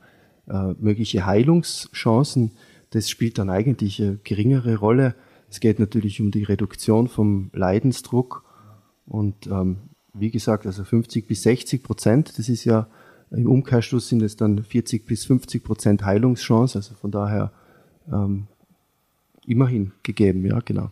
[0.47, 2.52] äh, mögliche Heilungschancen,
[2.91, 5.15] das spielt dann eigentlich eine geringere Rolle.
[5.49, 8.42] Es geht natürlich um die Reduktion vom Leidensdruck.
[9.05, 9.77] Und ähm,
[10.13, 12.87] wie gesagt, also 50 bis 60 Prozent, das ist ja
[13.31, 17.51] im Umkehrschluss sind es dann 40 bis 50 Prozent Heilungschance, also von daher
[18.11, 18.47] ähm,
[19.45, 20.91] immerhin gegeben, ja, genau.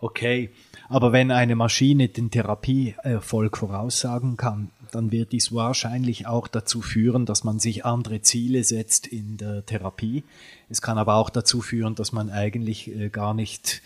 [0.00, 0.50] Okay,
[0.88, 7.26] aber wenn eine Maschine den Therapieerfolg voraussagen kann, dann wird dies wahrscheinlich auch dazu führen,
[7.26, 10.24] dass man sich andere Ziele setzt in der Therapie.
[10.68, 13.82] Es kann aber auch dazu führen, dass man eigentlich äh, gar nicht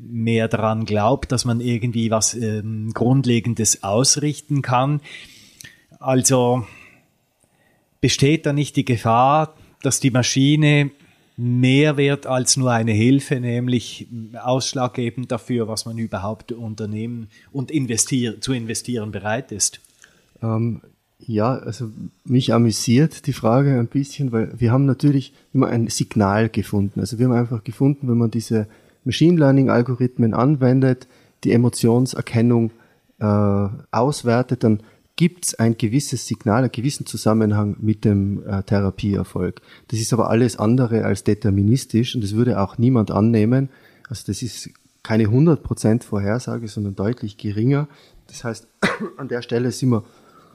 [0.00, 5.00] mehr daran glaubt, dass man irgendwie was ähm, Grundlegendes ausrichten kann.
[5.98, 6.66] Also
[8.00, 10.90] besteht da nicht die Gefahr, dass die Maschine
[11.36, 14.06] mehr wird als nur eine Hilfe, nämlich
[14.42, 19.80] ausschlaggebend dafür, was man überhaupt unternehmen und investieren, zu investieren bereit ist?
[20.42, 20.82] Ähm,
[21.18, 21.90] ja, also
[22.24, 27.00] mich amüsiert die Frage ein bisschen, weil wir haben natürlich immer ein Signal gefunden.
[27.00, 28.66] Also wir haben einfach gefunden, wenn man diese
[29.04, 31.08] Machine Learning Algorithmen anwendet,
[31.44, 32.70] die Emotionserkennung
[33.18, 34.82] äh, auswertet, dann
[35.16, 39.60] gibt es ein gewisses Signal, einen gewissen Zusammenhang mit dem äh, Therapieerfolg.
[39.88, 43.68] Das ist aber alles andere als deterministisch und das würde auch niemand annehmen.
[44.08, 44.70] Also das ist
[45.02, 47.88] keine 100% Vorhersage, sondern deutlich geringer.
[48.28, 48.68] Das heißt,
[49.18, 50.04] an der Stelle sind wir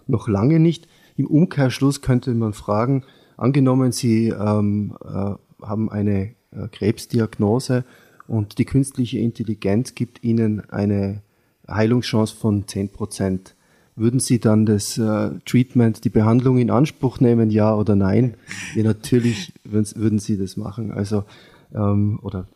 [0.07, 0.87] noch lange nicht.
[1.15, 3.03] Im Umkehrschluss könnte man fragen,
[3.37, 7.85] angenommen, Sie ähm, äh, haben eine äh, Krebsdiagnose
[8.27, 11.21] und die künstliche Intelligenz gibt Ihnen eine
[11.67, 13.55] Heilungschance von 10 Prozent
[13.95, 18.35] würden Sie dann das äh, Treatment, die Behandlung in Anspruch nehmen, ja oder nein?
[18.75, 20.91] Ja, natürlich würden Sie das machen.
[20.91, 21.23] Also,
[21.73, 22.47] ähm, oder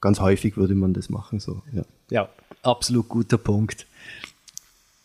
[0.00, 1.82] ganz häufig würde man das machen, so, ja.
[2.10, 2.28] Ja,
[2.62, 3.86] absolut guter Punkt.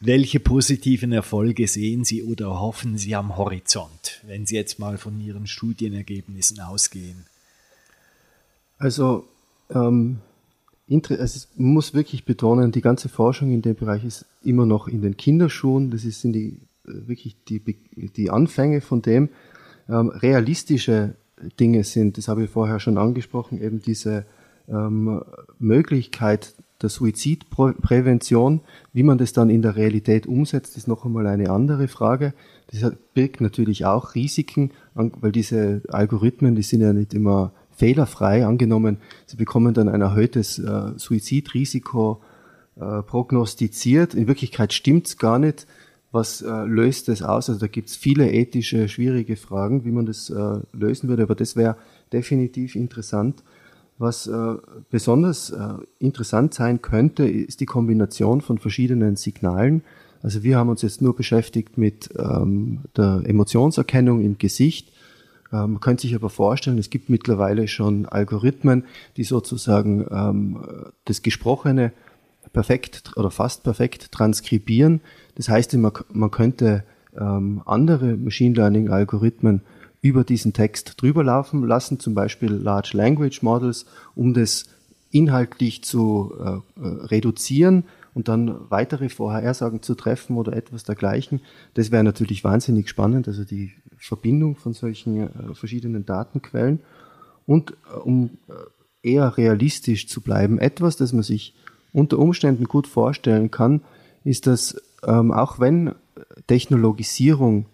[0.02, 5.20] Welche positiven Erfolge sehen Sie oder hoffen Sie am Horizont, wenn Sie jetzt mal von
[5.20, 7.26] Ihren Studienergebnissen ausgehen?
[8.78, 9.26] Also,
[9.70, 10.20] ähm,
[10.90, 15.02] also man muss wirklich betonen, die ganze Forschung in dem Bereich ist immer noch in
[15.02, 15.92] den Kinderschuhen.
[15.92, 17.62] Das sind die, äh, wirklich die,
[18.16, 19.30] die Anfänge von dem.
[19.88, 21.16] Ähm, realistische
[21.60, 24.26] Dinge sind, das habe ich vorher schon angesprochen, eben diese
[24.68, 25.22] ähm,
[25.58, 28.62] Möglichkeit der Suizidprävention.
[28.94, 32.34] Wie man das dann in der Realität umsetzt, ist noch einmal eine andere Frage.
[32.72, 38.46] Das birgt natürlich auch Risiken, weil diese Algorithmen, die sind ja nicht immer fehlerfrei.
[38.46, 42.22] Angenommen, sie bekommen dann ein erhöhtes äh, Suizidrisiko
[42.80, 44.14] äh, prognostiziert.
[44.14, 45.66] In Wirklichkeit stimmt's gar nicht.
[46.12, 47.50] Was äh, löst das aus?
[47.50, 51.56] Also da gibt's viele ethische, schwierige Fragen, wie man das äh, lösen würde, aber das
[51.56, 51.78] wäre
[52.12, 53.44] definitiv interessant.
[54.00, 54.56] Was äh,
[54.90, 59.84] besonders äh, interessant sein könnte, ist die Kombination von verschiedenen Signalen.
[60.24, 64.92] Also wir haben uns jetzt nur beschäftigt mit ähm, der Emotionserkennung im Gesicht.
[65.52, 68.86] Ähm, man könnte sich aber vorstellen, es gibt mittlerweile schon Algorithmen,
[69.18, 70.64] die sozusagen ähm,
[71.06, 71.92] das Gesprochene
[72.54, 75.02] perfekt oder fast perfekt transkribieren.
[75.36, 76.84] Das heißt, man, könnte
[77.18, 79.62] ähm, andere Machine Learning Algorithmen
[80.02, 83.86] über diesen Text drüber laufen lassen, zum Beispiel Large Language Models,
[84.16, 84.66] um das
[85.12, 87.84] inhaltlich zu äh, äh, reduzieren
[88.14, 91.42] und dann weitere Vorhersagen zu treffen oder etwas dergleichen.
[91.74, 96.80] Das wäre natürlich wahnsinnig spannend, also die Verbindung von solchen äh, verschiedenen Datenquellen.
[97.46, 101.56] Und äh, um äh, eher realistisch zu bleiben, etwas, das man sich
[101.94, 103.82] unter Umständen gut vorstellen kann,
[104.24, 105.96] ist, dass ähm, auch wenn
[106.48, 107.66] Technologisierung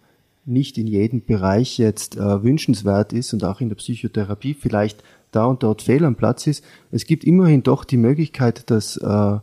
[0.46, 5.46] nicht in jedem Bereich jetzt äh, wünschenswert ist und auch in der Psychotherapie vielleicht da
[5.46, 6.64] und dort fehl am Platz ist.
[6.92, 9.40] Es gibt immerhin doch die Möglichkeit, dass äh,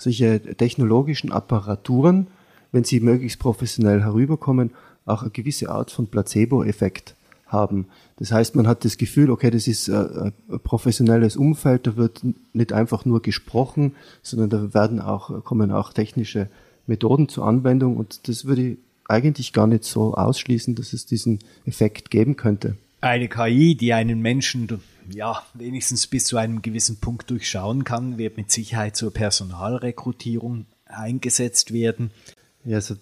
[0.00, 2.28] solche technologischen Apparaturen,
[2.72, 4.70] wenn sie möglichst professionell herüberkommen,
[5.06, 7.14] auch eine gewisse Art von Placebo-Effekt
[7.46, 7.86] haben.
[8.16, 10.32] Das heißt, man hat das Gefühl, okay, das ist äh, ein
[10.62, 16.48] professionelles Umfeld, da wird nicht einfach nur gesprochen, sondern da werden auch, kommen auch technische
[16.86, 21.40] Methoden zur Anwendung und das würde ich eigentlich gar nicht so ausschließen, dass es diesen
[21.66, 22.76] Effekt geben könnte.
[23.00, 24.68] Eine KI, die einen Menschen
[25.12, 31.72] ja wenigstens bis zu einem gewissen Punkt durchschauen kann, wird mit Sicherheit zur Personalrekrutierung eingesetzt
[31.72, 32.10] werden.
[32.64, 32.96] Ja, also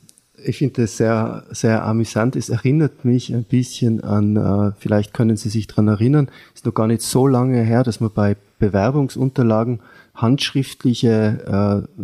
[0.45, 2.37] ich finde das sehr, sehr amüsant.
[2.37, 6.75] Es erinnert mich ein bisschen an, äh, vielleicht können Sie sich daran erinnern, ist noch
[6.75, 9.81] gar nicht so lange her, dass man bei Bewerbungsunterlagen
[10.15, 12.03] handschriftliche äh,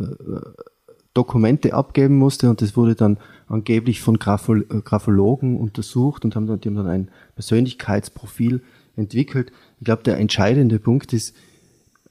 [1.15, 6.61] Dokumente abgeben musste und das wurde dann angeblich von äh, Graphologen untersucht und haben dann,
[6.61, 8.63] die haben dann ein Persönlichkeitsprofil
[8.97, 9.53] entwickelt.
[9.85, 11.37] Ich glaube, der entscheidende Punkt ist,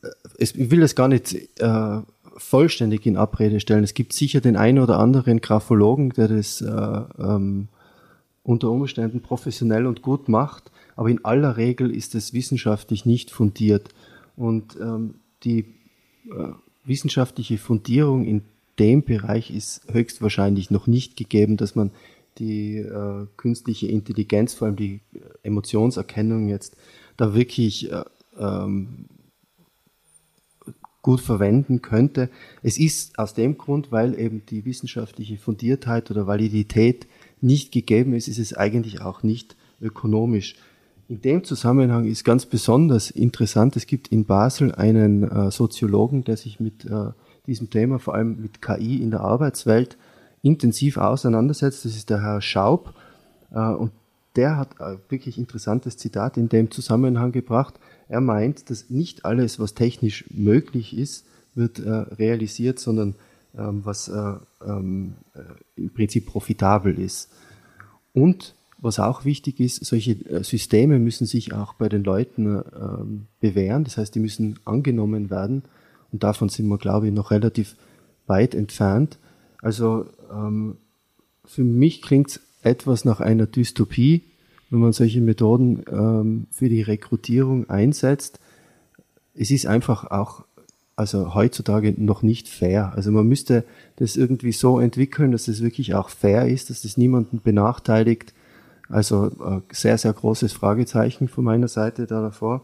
[0.03, 2.01] äh, es, ich will das gar nicht äh,
[2.37, 3.83] vollständig in Abrede stellen.
[3.83, 7.69] Es gibt sicher den einen oder anderen Graphologen, der das äh, ähm,
[8.43, 13.89] unter Umständen professionell und gut macht, aber in aller Regel ist es wissenschaftlich nicht fundiert.
[14.35, 15.61] Und ähm, die
[16.29, 16.49] äh,
[16.83, 18.43] wissenschaftliche Fundierung in
[18.77, 21.89] dem Bereich ist höchstwahrscheinlich noch nicht gegeben, dass man
[22.37, 24.99] die äh, künstliche Intelligenz, vor allem die
[25.41, 26.77] Emotionserkennung jetzt,
[27.17, 28.03] da wirklich äh,
[28.37, 29.07] ähm,
[31.01, 32.29] gut verwenden könnte.
[32.63, 37.07] Es ist aus dem Grund, weil eben die wissenschaftliche Fundiertheit oder Validität
[37.41, 40.55] nicht gegeben ist, ist es eigentlich auch nicht ökonomisch.
[41.09, 46.37] In dem Zusammenhang ist ganz besonders interessant, es gibt in Basel einen äh, Soziologen, der
[46.37, 47.11] sich mit äh,
[47.45, 49.97] diesem Thema, vor allem mit KI in der Arbeitswelt,
[50.41, 51.83] intensiv auseinandersetzt.
[51.83, 52.93] Das ist der Herr Schaub.
[53.51, 53.91] Äh, und
[54.35, 57.79] der hat ein wirklich interessantes Zitat in dem Zusammenhang gebracht.
[58.07, 63.15] Er meint, dass nicht alles, was technisch möglich ist, wird äh, realisiert, sondern
[63.55, 64.33] ähm, was äh,
[64.65, 65.13] ähm,
[65.75, 67.29] im Prinzip profitabel ist.
[68.13, 73.85] Und was auch wichtig ist, solche Systeme müssen sich auch bei den Leuten ähm, bewähren.
[73.85, 75.63] Das heißt, die müssen angenommen werden.
[76.11, 77.77] Und davon sind wir, glaube ich, noch relativ
[78.27, 79.19] weit entfernt.
[79.61, 80.77] Also ähm,
[81.45, 84.23] für mich klingt es etwas nach einer Dystopie,
[84.69, 88.39] wenn man solche Methoden ähm, für die Rekrutierung einsetzt.
[89.35, 90.45] Es ist einfach auch,
[90.95, 92.93] also heutzutage noch nicht fair.
[92.95, 93.65] Also man müsste
[93.97, 98.33] das irgendwie so entwickeln, dass es wirklich auch fair ist, dass das niemanden benachteiligt.
[98.89, 102.61] Also äh, sehr, sehr großes Fragezeichen von meiner Seite da davor.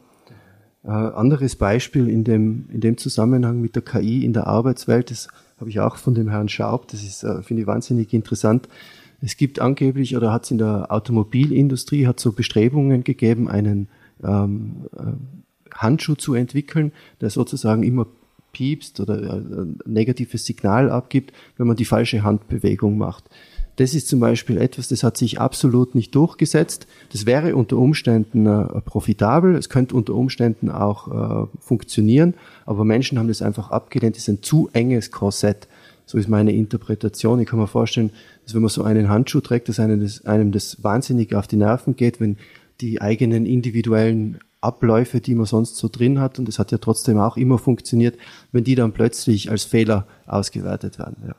[0.84, 5.28] Äh, anderes Beispiel in dem, in dem Zusammenhang mit der KI in der Arbeitswelt, das
[5.60, 8.70] habe ich auch von dem Herrn Schaub, das ist, äh, finde ich, wahnsinnig interessant.
[9.22, 13.88] Es gibt angeblich oder hat es in der Automobilindustrie hat so Bestrebungen gegeben, einen
[14.24, 18.08] ähm, äh, Handschuh zu entwickeln, der sozusagen immer
[18.52, 23.26] piepst oder ein negatives Signal abgibt, wenn man die falsche Handbewegung macht.
[23.76, 26.86] Das ist zum Beispiel etwas, das hat sich absolut nicht durchgesetzt.
[27.14, 32.34] Das wäre unter Umständen äh, profitabel, es könnte unter Umständen auch äh, funktionieren,
[32.66, 34.18] aber Menschen haben das einfach abgelehnt.
[34.18, 35.70] Das ist ein zu enges Korsett.
[36.06, 37.40] So ist meine Interpretation.
[37.40, 38.10] Ich kann mir vorstellen,
[38.50, 41.56] dass wenn man so einen Handschuh trägt, dass einem das, einem das wahnsinnig auf die
[41.56, 42.38] Nerven geht, wenn
[42.82, 47.20] die eigenen individuellen Abläufe, die man sonst so drin hat, und das hat ja trotzdem
[47.20, 48.18] auch immer funktioniert,
[48.52, 51.18] wenn die dann plötzlich als Fehler ausgewertet werden.
[51.28, 51.36] Ja.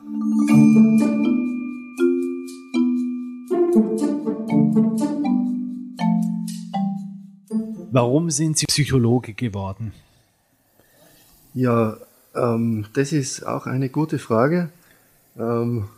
[7.91, 9.91] Warum sind Sie Psychologe geworden?
[11.53, 11.97] Ja,
[12.33, 14.69] ähm, das ist auch eine gute Frage.
[15.37, 15.89] Ähm,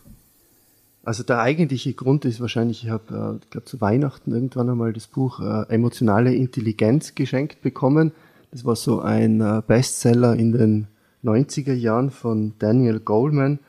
[1.04, 5.08] also der eigentliche Grund ist wahrscheinlich, ich habe, äh, glaube zu Weihnachten irgendwann einmal das
[5.08, 8.13] Buch äh, Emotionale Intelligenz geschenkt bekommen.
[8.52, 10.88] Das war so ein äh, Bestseller in den
[11.24, 13.60] 90er Jahren von Daniel Goleman.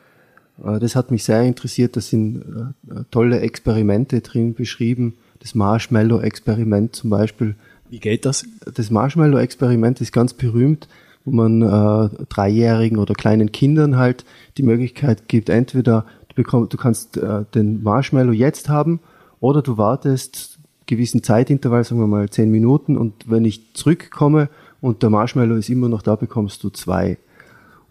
[0.63, 1.97] Äh, das hat mich sehr interessiert.
[1.97, 5.15] Da sind äh, tolle Experimente drin beschrieben.
[5.39, 7.55] Das Marshmallow-Experiment zum Beispiel.
[7.89, 8.45] Wie geht das?
[8.73, 10.87] Das Marshmallow-Experiment ist ganz berühmt,
[11.25, 14.23] wo man äh, Dreijährigen oder kleinen Kindern halt
[14.57, 18.99] die Möglichkeit gibt, entweder Du, bekomm, du kannst äh, den Marshmallow jetzt haben
[19.39, 24.49] oder du wartest gewissen Zeitintervall, sagen wir mal zehn Minuten und wenn ich zurückkomme
[24.81, 27.17] und der Marshmallow ist immer noch da, bekommst du zwei.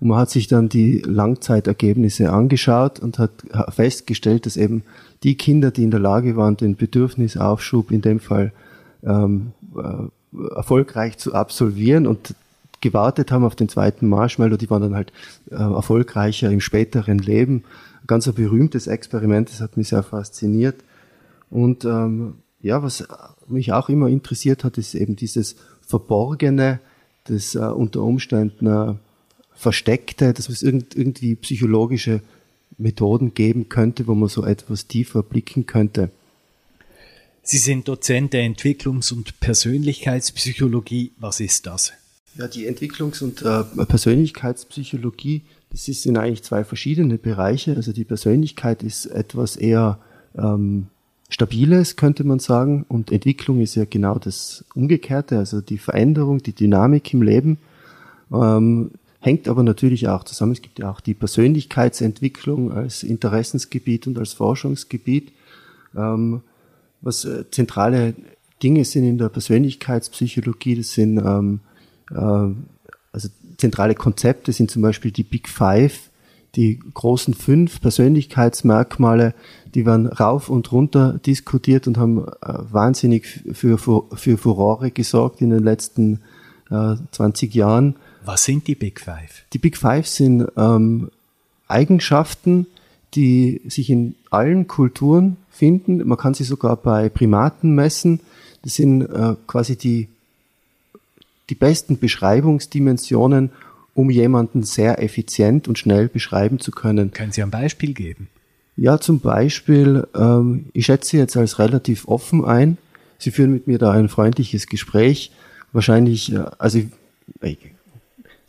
[0.01, 3.31] Und man hat sich dann die Langzeitergebnisse angeschaut und hat
[3.71, 4.83] festgestellt, dass eben
[5.23, 8.53] die Kinder, die in der Lage waren, den Bedürfnisaufschub in dem Fall
[9.03, 12.35] ähm, äh, erfolgreich zu absolvieren und
[12.85, 15.13] gewartet haben auf den zweiten Marshmallow, die waren dann halt
[15.51, 17.65] äh, erfolgreicher im späteren Leben
[18.07, 20.77] ganz ein berühmtes Experiment, das hat mich sehr fasziniert.
[21.51, 23.07] Und ähm, ja, was
[23.47, 26.81] mich auch immer interessiert hat, ist eben dieses Verborgene,
[27.25, 28.95] das äh, unter Umständen äh,
[29.55, 32.21] Versteckte, dass es irgend, irgendwie psychologische
[32.77, 36.11] Methoden geben könnte, wo man so etwas tiefer blicken könnte.
[37.43, 41.13] Sie sind Dozent der Entwicklungs- und Persönlichkeitspsychologie.
[41.19, 41.93] Was ist das?
[42.37, 45.43] Ja, die Entwicklungs- und äh, Persönlichkeitspsychologie
[45.75, 47.75] das sind eigentlich zwei verschiedene Bereiche.
[47.75, 49.99] Also die Persönlichkeit ist etwas eher
[50.39, 50.87] ähm,
[51.29, 56.53] Stabiles, könnte man sagen, und Entwicklung ist ja genau das Umgekehrte, also die Veränderung, die
[56.53, 57.59] Dynamik im Leben.
[58.33, 60.53] Ähm, hängt aber natürlich auch zusammen.
[60.53, 65.33] Es gibt ja auch die Persönlichkeitsentwicklung als Interessensgebiet und als Forschungsgebiet.
[65.97, 66.43] Ähm,
[67.01, 68.15] was äh, zentrale
[68.63, 71.74] Dinge sind in der Persönlichkeitspsychologie, das sind ähm, äh,
[72.11, 76.11] also zentrale Konzepte sind zum Beispiel die Big Five,
[76.57, 79.35] die großen fünf Persönlichkeitsmerkmale,
[79.75, 82.33] die werden rauf und runter diskutiert und haben äh,
[82.71, 86.21] wahnsinnig für, für, für Furore gesorgt in den letzten
[86.71, 87.97] äh, 20 Jahren.
[88.25, 89.45] Was sind die Big Five?
[89.53, 91.11] Die Big Five sind ähm,
[91.67, 92.67] Eigenschaften,
[93.15, 96.07] die sich in allen Kulturen finden.
[96.07, 98.21] Man kann sie sogar bei Primaten messen.
[98.63, 100.09] Das sind äh, quasi die
[101.51, 103.51] die besten Beschreibungsdimensionen,
[103.95, 107.13] um jemanden sehr effizient und schnell beschreiben zu können.
[107.13, 108.29] Können Sie ein Beispiel geben?
[108.77, 112.77] Ja, zum Beispiel, ähm, ich schätze Sie jetzt als relativ offen ein.
[113.19, 115.31] Sie führen mit mir da ein freundliches Gespräch.
[115.73, 117.59] Wahrscheinlich, äh, also ich,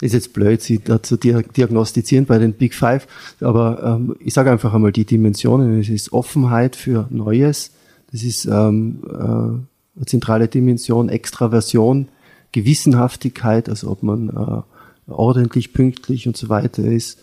[0.01, 3.08] ist jetzt blöd, Sie dazu diagnostizieren bei den Big Five,
[3.39, 5.79] aber ähm, ich sage einfach einmal die Dimensionen.
[5.79, 7.71] Es ist Offenheit für Neues,
[8.12, 12.10] das ist ähm, äh, eine zentrale Dimension, Extraversion,
[12.55, 17.19] Gewissenhaftigkeit, also ob man äh, ordentlich, pünktlich und so weiter ist.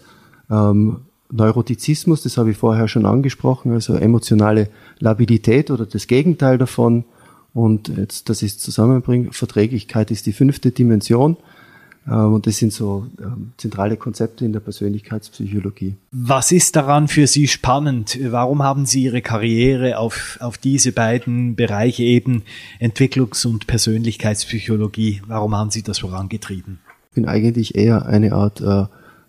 [0.50, 0.98] Ähm,
[1.30, 4.68] Neurotizismus, das habe ich vorher schon angesprochen, also emotionale
[4.98, 7.04] Labilität oder das Gegenteil davon.
[7.54, 11.38] Und jetzt, dass ich es zusammenbringe, Verträglichkeit ist die fünfte Dimension.
[12.06, 15.94] Ähm, und das sind so ähm, zentrale Konzepte in der Persönlichkeitspsychologie.
[16.10, 18.18] Was ist daran für Sie spannend?
[18.30, 22.42] Warum haben Sie Ihre Karriere auf, auf diese beiden Bereiche eben
[22.80, 26.78] Entwicklungs- und Persönlichkeitspsychologie, warum haben Sie das vorangetrieben?
[27.10, 28.86] Ich bin eigentlich eher eine Art äh,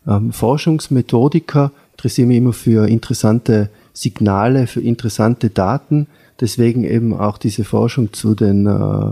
[0.08, 6.08] ähm, Forschungsmethodiker, interessiere mich immer für interessante Signale, für interessante Daten.
[6.40, 9.12] Deswegen eben auch diese Forschung zu den äh,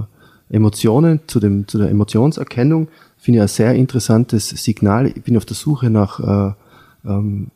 [0.50, 2.88] Emotionen, zu, dem, zu der Emotionserkennung
[3.22, 5.08] finde ich ein sehr interessantes Signal.
[5.08, 6.54] Ich bin auf der Suche nach äh,
[7.08, 7.52] ähm,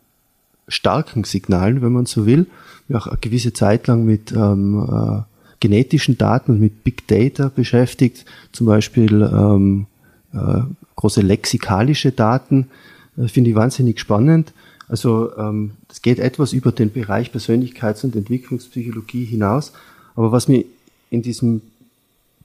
[0.68, 2.46] starken Signalen, wenn man so will.
[2.88, 5.22] Ich auch eine gewisse Zeit lang mit ähm, äh,
[5.60, 9.88] genetischen Daten und mit Big Data beschäftigt, zum Beispiel ähm,
[10.34, 10.62] äh,
[10.96, 12.68] große lexikalische Daten.
[13.16, 14.54] Das finde ich wahnsinnig spannend.
[14.88, 19.74] Also ähm, das geht etwas über den Bereich Persönlichkeits- und Entwicklungspsychologie hinaus.
[20.16, 20.64] Aber was mir
[21.10, 21.62] in diesem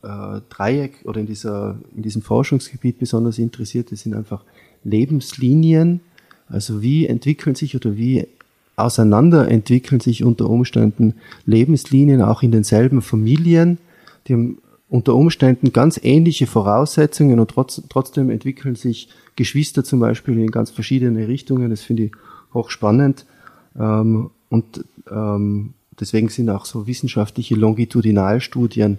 [0.03, 4.45] äh, Dreieck oder in, dieser, in diesem Forschungsgebiet besonders interessiert, das sind einfach
[4.85, 6.01] Lebenslinien,
[6.49, 8.27] also wie entwickeln sich oder wie
[8.77, 13.79] auseinander entwickeln sich unter Umständen Lebenslinien auch in denselben Familien.
[14.27, 20.39] Die haben unter Umständen ganz ähnliche Voraussetzungen und trotz, trotzdem entwickeln sich Geschwister zum Beispiel
[20.39, 21.71] in ganz verschiedene Richtungen.
[21.71, 22.13] Das finde ich
[22.53, 23.27] hochspannend.
[23.79, 28.99] Ähm, und ähm, deswegen sind auch so wissenschaftliche Longitudinalstudien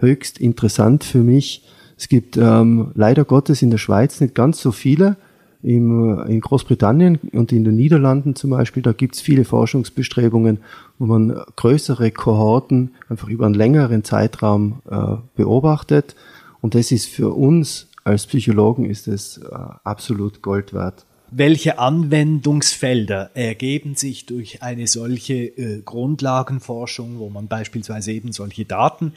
[0.00, 1.64] höchst interessant für mich.
[1.96, 5.16] Es gibt ähm, leider Gottes in der Schweiz nicht ganz so viele.
[5.62, 10.60] Im, in Großbritannien und in den Niederlanden zum Beispiel, da gibt es viele Forschungsbestrebungen,
[10.98, 16.16] wo man größere Kohorten einfach über einen längeren Zeitraum äh, beobachtet.
[16.62, 21.04] Und das ist für uns als Psychologen ist es äh, absolut Gold wert.
[21.32, 29.12] Welche Anwendungsfelder ergeben sich durch eine solche äh, Grundlagenforschung, wo man beispielsweise eben solche Daten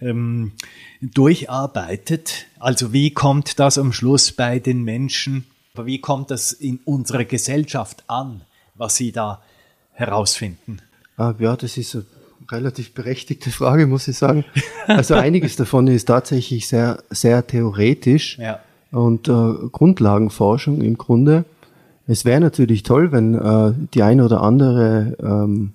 [0.00, 0.52] ähm,
[1.00, 2.46] durcharbeitet?
[2.58, 5.44] Also wie kommt das am Schluss bei den Menschen
[5.78, 8.40] aber wie kommt das in unserer Gesellschaft an,
[8.74, 9.40] was Sie da
[9.92, 10.78] herausfinden?
[11.16, 12.04] Ah, ja, das ist eine
[12.50, 14.44] relativ berechtigte Frage, muss ich sagen.
[14.88, 18.58] Also einiges davon ist tatsächlich sehr, sehr theoretisch ja.
[18.90, 21.44] und äh, Grundlagenforschung im Grunde.
[22.08, 25.72] Es wäre natürlich toll, wenn äh, die eine oder andere ähm,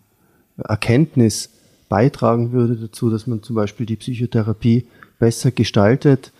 [0.57, 1.51] Erkenntnis
[1.89, 4.88] beitragen würde dazu, dass man zum Beispiel die Psychotherapie
[5.19, 6.31] besser gestaltet.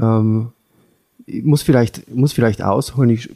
[0.00, 0.52] Ähm,
[1.26, 3.28] ich muss vielleicht, muss vielleicht ausholen, ich,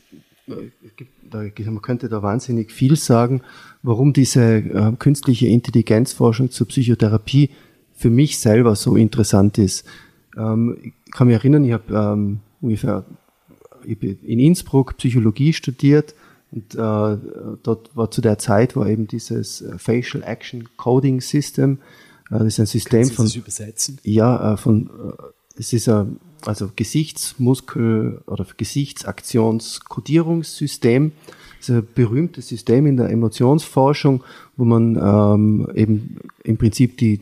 [0.46, 3.42] man könnte da wahnsinnig viel sagen,
[3.82, 7.50] warum diese äh, künstliche Intelligenzforschung zur Psychotherapie
[7.92, 9.84] für mich selber so interessant ist.
[10.36, 13.04] Ähm, ich kann mich erinnern, ich habe ähm, ungefähr
[13.84, 16.14] in Innsbruck Psychologie studiert
[16.54, 17.18] und äh,
[17.62, 21.78] dort war zu der Zeit war eben dieses äh, Facial Action Coding System.
[22.30, 23.24] Äh, das ist ein System von.
[23.24, 23.98] Das übersetzen?
[24.04, 24.86] Ja, äh, von.
[24.86, 24.90] Äh,
[25.56, 31.12] es ist ein also Gesichtsmuskel- oder Gesichtsaktionskodierungssystem.
[31.58, 34.22] Das ist ein berühmtes System in der Emotionsforschung,
[34.56, 37.20] wo man ähm, eben im Prinzip die,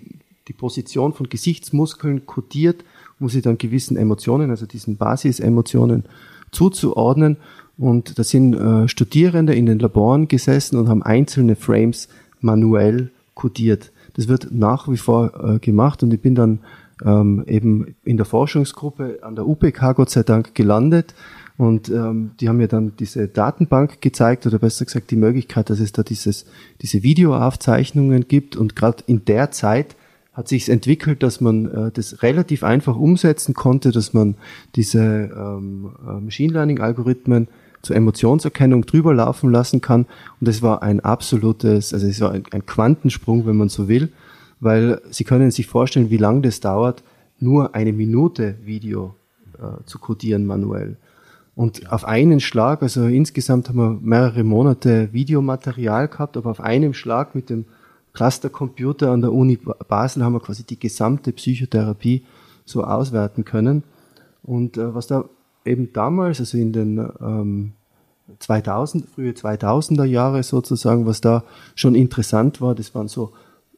[0.49, 2.85] die Position von Gesichtsmuskeln kodiert,
[3.21, 6.05] um sie dann gewissen Emotionen, also diesen Basisemotionen
[6.53, 7.38] zuzuordnen.
[7.78, 12.09] Und da sind äh, Studierende in den Laboren gesessen und haben einzelne Frames
[12.40, 13.90] manuell kodiert.
[14.14, 16.61] Das wird nach wie vor äh, gemacht und ich bin dann
[17.05, 21.14] ähm, eben in der Forschungsgruppe an der UPK Gott sei Dank gelandet.
[21.59, 25.80] Und ähm, die haben mir dann diese Datenbank gezeigt, oder besser gesagt die Möglichkeit, dass
[25.80, 26.46] es da dieses,
[26.80, 28.57] diese Videoaufzeichnungen gibt.
[28.57, 29.96] Und gerade in der Zeit
[30.33, 34.37] hat sich entwickelt, dass man äh, das relativ einfach umsetzen konnte, dass man
[34.76, 37.49] diese ähm, äh, Machine Learning-Algorithmen
[37.83, 40.07] zur Emotionserkennung drüber laufen lassen kann.
[40.41, 44.11] Und das war ein absolutes, also es war ein, ein Quantensprung, wenn man so will
[44.62, 47.03] weil Sie können sich vorstellen, wie lange das dauert,
[47.41, 49.16] nur eine Minute Video
[49.59, 50.97] äh, zu codieren manuell.
[51.57, 56.95] Und auf einen Schlag, also insgesamt haben wir mehrere Monate Videomaterial gehabt, aber auf einem
[56.95, 57.64] Schlag mit dem
[58.15, 59.59] Clustercomputer an der Uni
[59.89, 62.25] Basel haben wir quasi die gesamte Psychotherapie
[62.65, 63.83] so auswerten können.
[64.43, 65.25] Und äh, was da
[65.65, 67.73] eben damals, also in den ähm,
[68.39, 71.45] 2000, frühe 2000er Jahre sozusagen, was da
[71.75, 73.33] schon interessant war, das waren so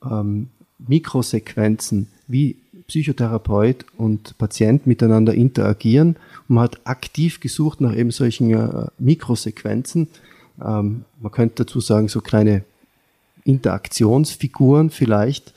[0.05, 2.57] ähm, Mikrosequenzen, wie
[2.87, 6.17] Psychotherapeut und Patient miteinander interagieren.
[6.49, 10.09] Und man hat aktiv gesucht nach eben solchen äh, Mikrosequenzen.
[10.63, 12.65] Ähm, man könnte dazu sagen, so kleine
[13.45, 15.55] Interaktionsfiguren vielleicht.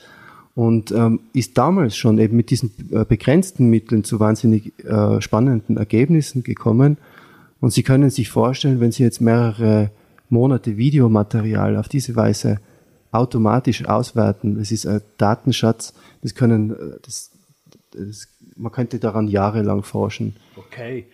[0.54, 5.76] Und ähm, ist damals schon eben mit diesen äh, begrenzten Mitteln zu wahnsinnig äh, spannenden
[5.76, 6.98] Ergebnissen gekommen.
[7.60, 9.90] Und Sie können sich vorstellen, wenn Sie jetzt mehrere
[10.30, 12.58] Monate Videomaterial auf diese Weise
[13.12, 14.58] automatisch auswerten.
[14.58, 17.30] Das ist ein Datenschatz, das können, äh, das,
[17.92, 20.36] das, man könnte daran jahrelang forschen.
[20.56, 21.06] Okay.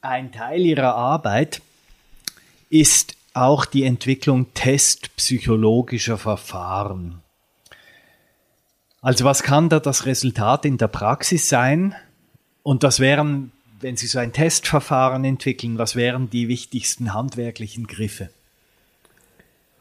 [0.00, 1.62] Ein Teil Ihrer Arbeit
[2.68, 7.22] ist auch die Entwicklung testpsychologischer Verfahren.
[9.00, 11.94] Also was kann da das Resultat in der Praxis sein?
[12.62, 18.30] Und was wären, wenn Sie so ein Testverfahren entwickeln, was wären die wichtigsten handwerklichen Griffe?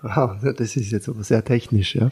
[0.01, 2.11] Wow, das ist jetzt aber sehr technisch, ja.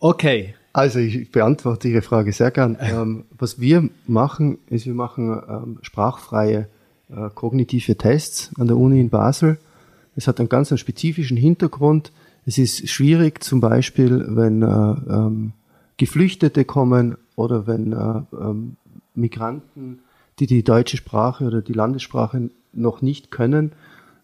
[0.00, 0.54] Okay.
[0.72, 2.76] Also ich beantworte Ihre Frage sehr gern.
[2.80, 6.68] Ähm, was wir machen, ist, wir machen ähm, sprachfreie
[7.08, 9.58] äh, kognitive Tests an der Uni in Basel.
[10.16, 12.10] Es hat einen ganz einen spezifischen Hintergrund.
[12.46, 15.52] Es ist schwierig, zum Beispiel, wenn äh, ähm,
[15.98, 18.76] Geflüchtete kommen oder wenn äh, ähm,
[19.14, 20.00] Migranten,
[20.38, 23.72] die die deutsche Sprache oder die Landessprache noch nicht können,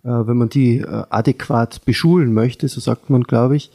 [0.05, 3.71] äh, wenn man die äh, adäquat beschulen möchte, so sagt man, glaube ich,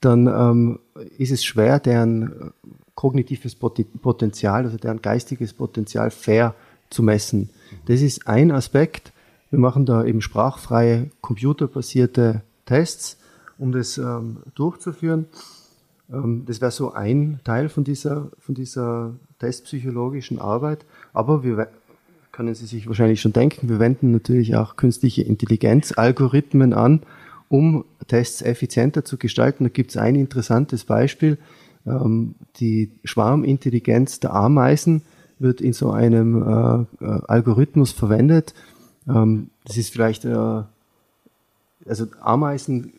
[0.00, 0.78] dann ähm,
[1.18, 2.50] ist es schwer, deren äh,
[2.94, 6.54] kognitives Potenzial, also deren geistiges Potenzial fair
[6.90, 7.50] zu messen.
[7.86, 9.12] Das ist ein Aspekt.
[9.50, 13.16] Wir machen da eben sprachfreie, computerbasierte Tests,
[13.58, 15.26] um das ähm, durchzuführen.
[16.12, 20.84] Ähm, das wäre so ein Teil von dieser, von dieser testpsychologischen Arbeit.
[21.12, 21.68] Aber wir
[22.32, 27.02] können Sie sich wahrscheinlich schon denken, wir wenden natürlich auch künstliche Intelligenz-Algorithmen an,
[27.48, 29.64] um Tests effizienter zu gestalten.
[29.64, 31.38] Da gibt es ein interessantes Beispiel.
[31.86, 35.02] Ähm, die Schwarmintelligenz der Ameisen
[35.38, 36.42] wird in so einem
[37.00, 38.54] äh, äh, Algorithmus verwendet.
[39.08, 40.62] Ähm, das ist vielleicht, äh,
[41.86, 42.92] also Ameisen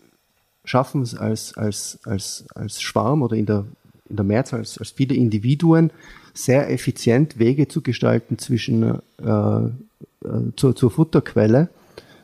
[0.66, 3.66] schaffen es als, als, als, als Schwarm oder in der,
[4.10, 5.92] in der Mehrzahl als, als viele Individuen
[6.34, 9.70] sehr effizient Wege zu gestalten zwischen äh,
[10.24, 11.70] äh, zur, zur Futterquelle.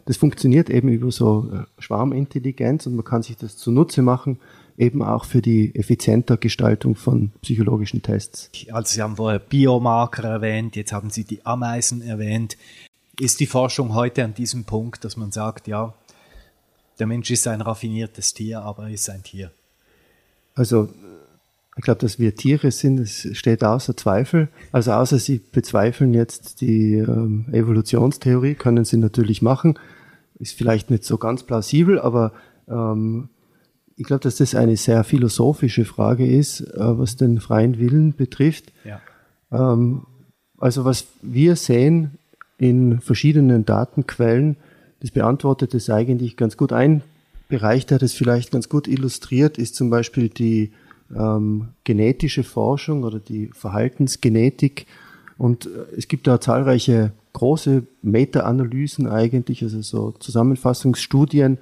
[0.06, 4.40] Das funktioniert eben über so äh, Schwarmintelligenz und man kann sich das zunutze machen,
[4.78, 8.52] eben auch für die effizienter Gestaltung von psychologischen Tests.
[8.70, 12.58] Also Sie haben vorher Biomarker erwähnt, jetzt haben Sie die Ameisen erwähnt.
[13.20, 15.94] Ist die Forschung heute an diesem Punkt, dass man sagt, ja,
[17.00, 19.52] der Mensch ist ein raffiniertes Tier, aber er ist ein Tier?
[20.54, 20.90] Also
[21.78, 24.48] ich glaube, dass wir Tiere sind, das steht außer Zweifel.
[24.72, 29.78] Also außer Sie bezweifeln jetzt die ähm, Evolutionstheorie, können Sie natürlich machen.
[30.40, 32.32] Ist vielleicht nicht so ganz plausibel, aber
[32.70, 33.30] ähm,
[33.98, 38.72] ich glaube, dass das eine sehr philosophische Frage ist, äh, was den freien Willen betrifft.
[38.86, 39.02] Ja.
[39.52, 40.06] Ähm,
[40.58, 42.18] also was wir sehen
[42.58, 44.58] in verschiedenen Datenquellen,
[45.02, 46.72] das beantwortet es eigentlich ganz gut.
[46.72, 47.02] Ein
[47.48, 50.72] Bereich, der das vielleicht ganz gut illustriert, ist zum Beispiel die
[51.16, 54.88] ähm, genetische Forschung oder die Verhaltensgenetik.
[55.38, 61.58] Und äh, es gibt da zahlreiche große Meta-Analysen eigentlich, also so Zusammenfassungsstudien,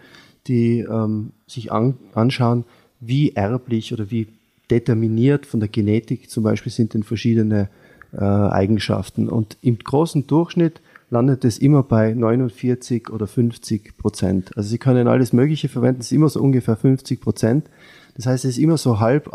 [0.47, 2.63] die ähm, sich an, anschauen,
[2.99, 4.27] wie erblich oder wie
[4.69, 7.69] determiniert von der Genetik zum Beispiel sind denn verschiedene
[8.13, 9.27] äh, Eigenschaften.
[9.27, 10.79] Und im großen Durchschnitt
[11.13, 14.57] landet es immer bei 49 oder 50 Prozent.
[14.57, 17.69] Also Sie können alles Mögliche verwenden, es ist immer so ungefähr 50 Prozent.
[18.15, 19.31] Das heißt, es ist immer so halb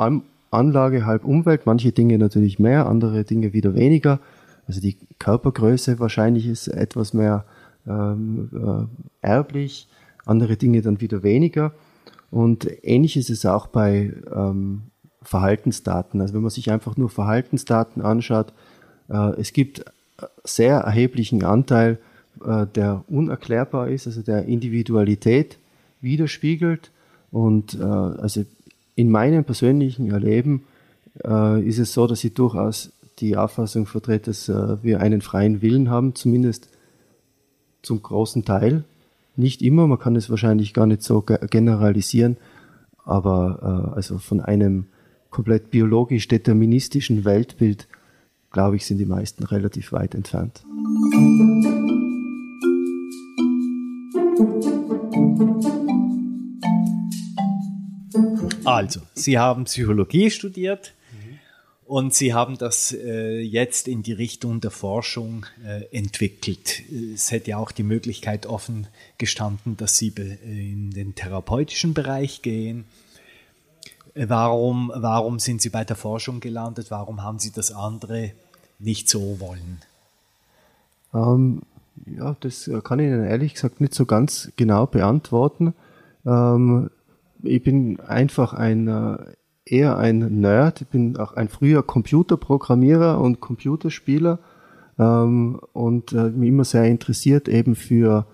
[0.51, 1.66] Anlage, halb Umwelt.
[1.66, 4.18] Manche Dinge natürlich mehr, andere Dinge wieder weniger.
[4.66, 7.45] Also die Körpergröße wahrscheinlich ist etwas mehr
[7.87, 8.51] ähm,
[9.22, 9.89] äh, erblich
[10.26, 11.72] andere Dinge dann wieder weniger.
[12.31, 14.83] Und ähnlich ist es auch bei ähm,
[15.22, 16.20] Verhaltensdaten.
[16.20, 18.53] Also wenn man sich einfach nur Verhaltensdaten anschaut,
[19.09, 19.85] äh, es gibt
[20.45, 21.99] sehr erheblichen Anteil,
[22.45, 25.59] äh, der unerklärbar ist, also der Individualität
[26.01, 26.91] widerspiegelt.
[27.31, 28.45] Und äh, also
[28.95, 30.64] in meinem persönlichen Erleben
[31.25, 35.62] äh, ist es so, dass ich durchaus die Auffassung vertrete, dass äh, wir einen freien
[35.62, 36.69] Willen haben, zumindest
[37.83, 38.85] zum großen Teil.
[39.37, 42.37] Nicht immer, man kann es wahrscheinlich gar nicht so generalisieren,
[43.05, 44.87] aber äh, also von einem
[45.31, 47.87] komplett biologisch deterministischen Weltbild,
[48.51, 50.62] glaube ich, sind die meisten relativ weit entfernt.
[58.64, 60.94] Also, Sie haben Psychologie studiert,
[61.88, 66.82] und Sie haben das äh, jetzt in die Richtung der Forschung äh, entwickelt.
[67.14, 70.12] Es hätte ja auch die Möglichkeit offen gestanden, dass Sie
[70.44, 72.84] in den therapeutischen Bereich gehen.
[74.19, 76.91] Äh, warum, warum sind Sie bei der Forschung gelandet?
[76.91, 78.33] Warum haben Sie das andere
[78.79, 79.79] nicht so wollen?
[81.14, 81.62] Ähm,
[82.07, 85.75] ja, das kann ich Ihnen ehrlich gesagt nicht so ganz genau beantworten.
[86.27, 86.91] Ähm,
[87.43, 89.16] ich bin einfach ein äh,
[89.64, 90.83] eher ein Nerd.
[90.83, 94.39] Ich bin auch ein früher Computerprogrammierer und Computerspieler
[94.99, 98.27] ähm, und äh, mich immer sehr interessiert eben für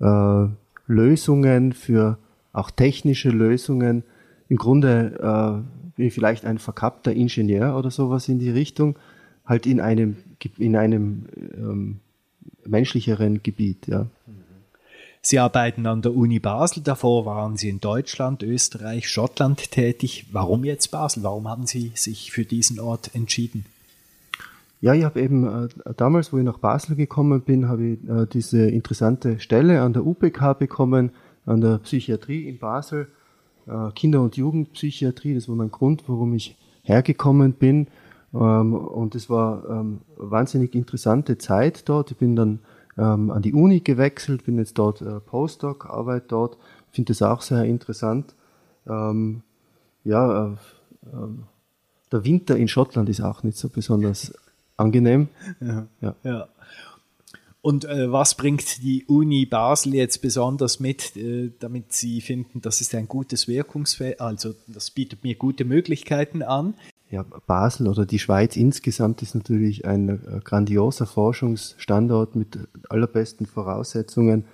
[0.00, 0.46] äh,
[0.86, 2.18] Lösungen, für
[2.52, 4.02] auch technische Lösungen.
[4.50, 8.96] Im Grunde äh, bin ich vielleicht ein verkappter Ingenieur oder sowas in die Richtung,
[9.46, 10.16] halt in einem
[10.58, 11.26] in einem
[11.56, 12.00] ähm,
[12.66, 14.06] menschlicheren Gebiet, ja.
[15.22, 20.26] Sie arbeiten an der Uni Basel, davor waren Sie in Deutschland, Österreich, Schottland tätig.
[20.32, 21.22] Warum jetzt Basel?
[21.22, 23.66] Warum haben Sie sich für diesen Ort entschieden?
[24.80, 28.26] Ja, ich habe eben äh, damals, wo ich nach Basel gekommen bin, habe ich äh,
[28.32, 31.10] diese interessante Stelle an der UPK bekommen,
[31.44, 33.06] an der Psychiatrie in Basel,
[33.94, 35.34] Kinder- und Jugendpsychiatrie.
[35.34, 37.86] Das war mein Grund, warum ich hergekommen bin.
[38.34, 42.10] Ähm, und es war ähm, wahnsinnig interessante Zeit dort.
[42.10, 42.60] Ich bin dann
[42.98, 46.56] ähm, an die Uni gewechselt, bin jetzt dort äh, Postdoc, arbeite dort,
[46.90, 48.34] finde das auch sehr interessant.
[50.04, 50.50] Ja, äh,
[51.06, 51.28] äh,
[52.12, 54.32] der Winter in Schottland ist auch nicht so besonders
[54.76, 55.28] angenehm.
[55.60, 55.86] Ja.
[56.00, 56.14] ja.
[56.24, 56.48] ja.
[57.62, 62.80] Und äh, was bringt die Uni Basel jetzt besonders mit, äh, damit Sie finden, das
[62.80, 66.74] ist ein gutes Wirkungsfeld, also das bietet mir gute Möglichkeiten an?
[67.10, 72.58] ja, Basel oder die Schweiz insgesamt ist natürlich ein äh, grandioser Forschungsstandort mit
[72.88, 74.44] allerbesten Voraussetzungen.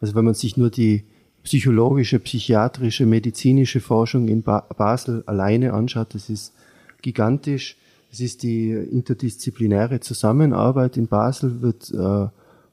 [0.00, 1.04] Also wenn man sich nur die
[1.42, 6.52] psychologische, psychiatrische, medizinische Forschung in ba Basel alleine anschaut, das ist
[7.00, 7.76] gigantisch.
[8.12, 12.28] Es ist die interdisziplinäre Zusammenarbeit in Basel, wird äh,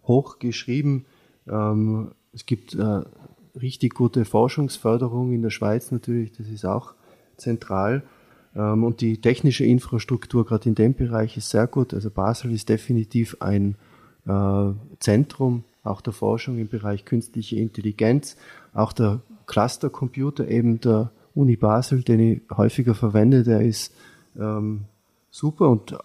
[0.10, 1.06] hoch geschrieben.
[1.48, 3.02] Ähm, es gibt äh,
[3.60, 6.96] richtig gute Forschungsförderung in der Schweiz natürlich, das ist auch
[7.38, 8.04] zentral.
[8.54, 11.94] Ähm, und die technische Infrastruktur gerade in dem Bereich ist sehr gut.
[11.94, 13.76] Also Basel ist definitiv ein
[14.28, 18.36] äh, Zentrum auch der Forschung im Bereich künstliche Intelligenz,
[18.74, 23.94] auch der Clustercomputer eben der Uni Basel, den ich häufiger verwende, der ist
[24.38, 24.86] ähm,
[25.32, 25.70] super.
[25.70, 25.98] Und äh,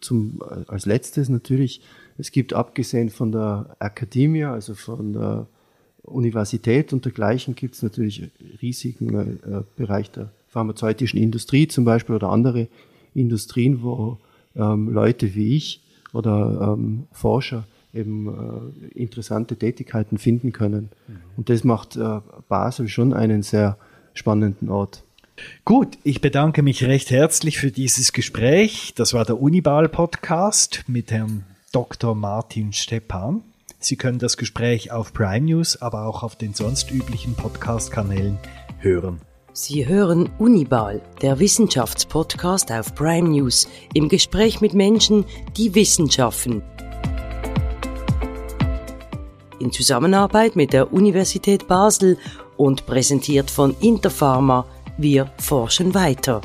[0.00, 1.80] zum, als letztes natürlich,
[2.20, 5.46] es gibt abgesehen von der Akademie, also von der
[6.02, 12.28] Universität und dergleichen, gibt es natürlich riesigen äh, Bereich der pharmazeutischen Industrie zum Beispiel oder
[12.30, 12.68] andere
[13.14, 14.18] Industrien, wo
[14.56, 15.80] ähm, Leute wie ich
[16.12, 17.64] oder ähm, Forscher
[17.94, 20.90] eben äh, interessante Tätigkeiten finden können.
[21.06, 21.16] Mhm.
[21.36, 23.76] Und das macht äh, Basel schon einen sehr
[24.14, 25.02] spannenden Ort.
[25.64, 28.92] Gut, ich bedanke mich recht herzlich für dieses Gespräch.
[28.94, 32.16] Das war der Unibal Podcast mit Herrn Dr.
[32.16, 33.44] Martin Stepan.
[33.78, 38.38] Sie können das Gespräch auf Prime News, aber auch auf den sonst üblichen Podcast-Kanälen
[38.80, 39.20] hören.
[39.52, 45.24] Sie hören Unibal, der Wissenschaftspodcast auf Prime News, im Gespräch mit Menschen,
[45.56, 46.62] die Wissenschaften.
[49.60, 52.18] In Zusammenarbeit mit der Universität Basel
[52.56, 54.66] und präsentiert von Interpharma,
[54.98, 56.40] wir forschen weiter.